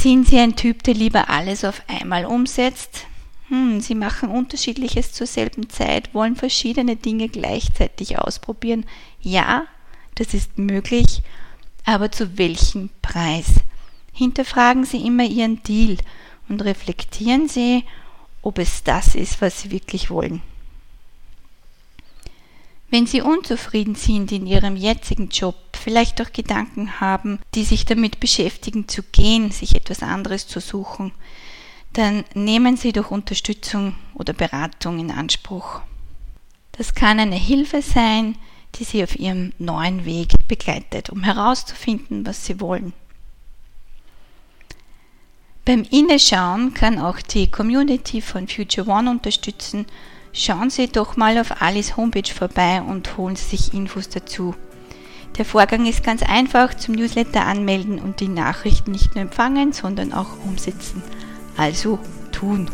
Sind 0.00 0.28
Sie 0.28 0.38
ein 0.38 0.56
Typ, 0.56 0.82
der 0.82 0.94
lieber 0.94 1.28
alles 1.28 1.64
auf 1.64 1.82
einmal 1.86 2.24
umsetzt? 2.24 3.06
Hm, 3.48 3.80
Sie 3.80 3.94
machen 3.94 4.30
unterschiedliches 4.30 5.12
zur 5.12 5.26
selben 5.26 5.68
Zeit, 5.70 6.12
wollen 6.14 6.36
verschiedene 6.36 6.96
Dinge 6.96 7.28
gleichzeitig 7.28 8.18
ausprobieren. 8.18 8.84
Ja, 9.20 9.66
das 10.14 10.34
ist 10.34 10.58
möglich, 10.58 11.22
aber 11.84 12.10
zu 12.10 12.38
welchem 12.38 12.90
Preis? 13.00 13.46
Hinterfragen 14.12 14.84
Sie 14.84 15.06
immer 15.06 15.24
Ihren 15.24 15.62
Deal 15.62 15.98
und 16.48 16.64
reflektieren 16.64 17.48
Sie, 17.48 17.84
ob 18.42 18.58
es 18.58 18.82
das 18.82 19.14
ist, 19.14 19.40
was 19.40 19.60
sie 19.60 19.70
wirklich 19.70 20.10
wollen. 20.10 20.42
Wenn 22.92 23.06
Sie 23.06 23.22
unzufrieden 23.22 23.94
sind 23.94 24.32
in 24.32 24.46
Ihrem 24.46 24.76
jetzigen 24.76 25.30
Job, 25.30 25.56
vielleicht 25.72 26.20
auch 26.20 26.30
Gedanken 26.30 27.00
haben, 27.00 27.38
die 27.54 27.64
sich 27.64 27.86
damit 27.86 28.20
beschäftigen 28.20 28.86
zu 28.86 29.02
gehen, 29.02 29.50
sich 29.50 29.74
etwas 29.74 30.02
anderes 30.02 30.46
zu 30.46 30.60
suchen, 30.60 31.12
dann 31.94 32.22
nehmen 32.34 32.76
Sie 32.76 32.92
doch 32.92 33.10
Unterstützung 33.10 33.94
oder 34.12 34.34
Beratung 34.34 34.98
in 34.98 35.10
Anspruch. 35.10 35.80
Das 36.72 36.94
kann 36.94 37.18
eine 37.18 37.36
Hilfe 37.36 37.80
sein, 37.80 38.36
die 38.74 38.84
Sie 38.84 39.02
auf 39.02 39.18
Ihrem 39.18 39.54
neuen 39.58 40.04
Weg 40.04 40.34
begleitet, 40.46 41.08
um 41.08 41.22
herauszufinden, 41.22 42.26
was 42.26 42.44
Sie 42.44 42.60
wollen. 42.60 42.92
Beim 45.64 45.86
Inneschauen 45.90 46.74
kann 46.74 46.98
auch 46.98 47.22
die 47.22 47.50
Community 47.50 48.20
von 48.20 48.48
Future 48.48 48.86
One 48.86 49.08
unterstützen. 49.10 49.86
Schauen 50.34 50.70
Sie 50.70 50.88
doch 50.88 51.18
mal 51.18 51.36
auf 51.36 51.60
Alice 51.60 51.98
Homepage 51.98 52.32
vorbei 52.32 52.80
und 52.80 53.18
holen 53.18 53.36
Sie 53.36 53.56
sich 53.56 53.74
Infos 53.74 54.08
dazu. 54.08 54.54
Der 55.36 55.44
Vorgang 55.44 55.84
ist 55.84 56.02
ganz 56.02 56.22
einfach, 56.22 56.74
zum 56.74 56.94
Newsletter 56.94 57.44
anmelden 57.44 57.98
und 57.98 58.20
die 58.20 58.28
Nachrichten 58.28 58.92
nicht 58.92 59.14
nur 59.14 59.22
empfangen, 59.22 59.72
sondern 59.72 60.14
auch 60.14 60.28
umsetzen. 60.46 61.02
Also 61.58 61.98
tun. 62.32 62.70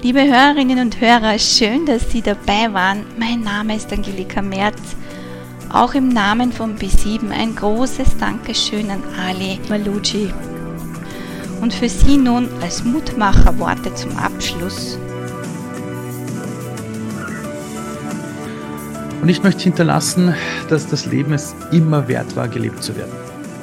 Liebe 0.00 0.22
Hörerinnen 0.22 0.78
und 0.78 1.00
Hörer, 1.00 1.40
schön, 1.40 1.86
dass 1.86 2.12
Sie 2.12 2.22
dabei 2.22 2.72
waren. 2.72 3.04
Mein 3.18 3.40
Name 3.40 3.74
ist 3.74 3.92
Angelika 3.92 4.40
Merz. 4.40 4.80
Auch 5.72 5.94
im 5.94 6.08
Namen 6.08 6.52
von 6.52 6.78
B7 6.78 7.30
ein 7.32 7.56
großes 7.56 8.16
Dankeschön 8.16 8.90
an 8.90 9.02
Ali 9.20 9.58
Malucci 9.68 10.32
und 11.60 11.74
für 11.74 11.88
Sie 11.88 12.16
nun 12.16 12.48
als 12.62 12.84
Mutmacher 12.84 13.58
Worte 13.58 13.92
zum 13.94 14.16
Abschluss. 14.16 14.98
Und 19.28 19.32
ich 19.32 19.42
möchte 19.42 19.64
hinterlassen, 19.64 20.34
dass 20.70 20.86
das 20.86 21.04
Leben 21.04 21.34
es 21.34 21.54
immer 21.70 22.08
wert 22.08 22.34
war, 22.34 22.48
gelebt 22.48 22.82
zu 22.82 22.96
werden. 22.96 23.12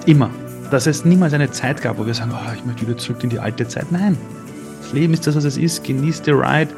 Immer. 0.05 0.29
Dass 0.69 0.85
es 0.85 1.05
niemals 1.05 1.33
eine 1.33 1.49
Zeit 1.49 1.81
gab, 1.81 1.97
wo 1.97 2.05
wir 2.05 2.13
sagen, 2.13 2.31
oh, 2.35 2.51
ich 2.55 2.63
möchte 2.65 2.83
wieder 2.83 2.95
zurück 2.97 3.23
in 3.23 3.31
die 3.31 3.39
alte 3.39 3.67
Zeit. 3.67 3.91
Nein. 3.91 4.15
Das 4.79 4.93
Leben 4.93 5.15
ist 5.15 5.25
das, 5.25 5.35
was 5.35 5.43
es 5.43 5.57
ist. 5.57 5.83
Genieß 5.83 6.21
die 6.21 6.29
Ride. 6.29 6.69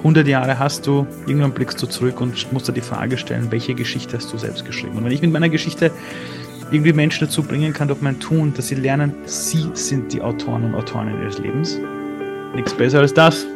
100 0.00 0.28
Jahre 0.28 0.58
hast 0.58 0.86
du, 0.86 1.06
irgendwann 1.26 1.52
blickst 1.52 1.80
du 1.80 1.86
zurück 1.86 2.20
und 2.20 2.52
musst 2.52 2.68
dir 2.68 2.74
die 2.74 2.82
Frage 2.82 3.16
stellen, 3.16 3.50
welche 3.50 3.74
Geschichte 3.74 4.18
hast 4.18 4.30
du 4.30 4.36
selbst 4.36 4.66
geschrieben? 4.66 4.98
Und 4.98 5.06
wenn 5.06 5.12
ich 5.12 5.22
mit 5.22 5.32
meiner 5.32 5.48
Geschichte 5.48 5.90
irgendwie 6.70 6.92
Menschen 6.92 7.28
dazu 7.28 7.42
bringen 7.42 7.72
kann 7.72 7.88
durch 7.88 8.02
mein 8.02 8.20
Tun, 8.20 8.52
dass 8.54 8.68
sie 8.68 8.74
lernen, 8.74 9.14
sie 9.24 9.70
sind 9.72 10.12
die 10.12 10.20
Autoren 10.20 10.64
und 10.64 10.74
Autorinnen 10.74 11.22
ihres 11.22 11.38
Lebens. 11.38 11.78
Nichts 12.54 12.74
besser 12.74 12.98
als 12.98 13.14
das. 13.14 13.46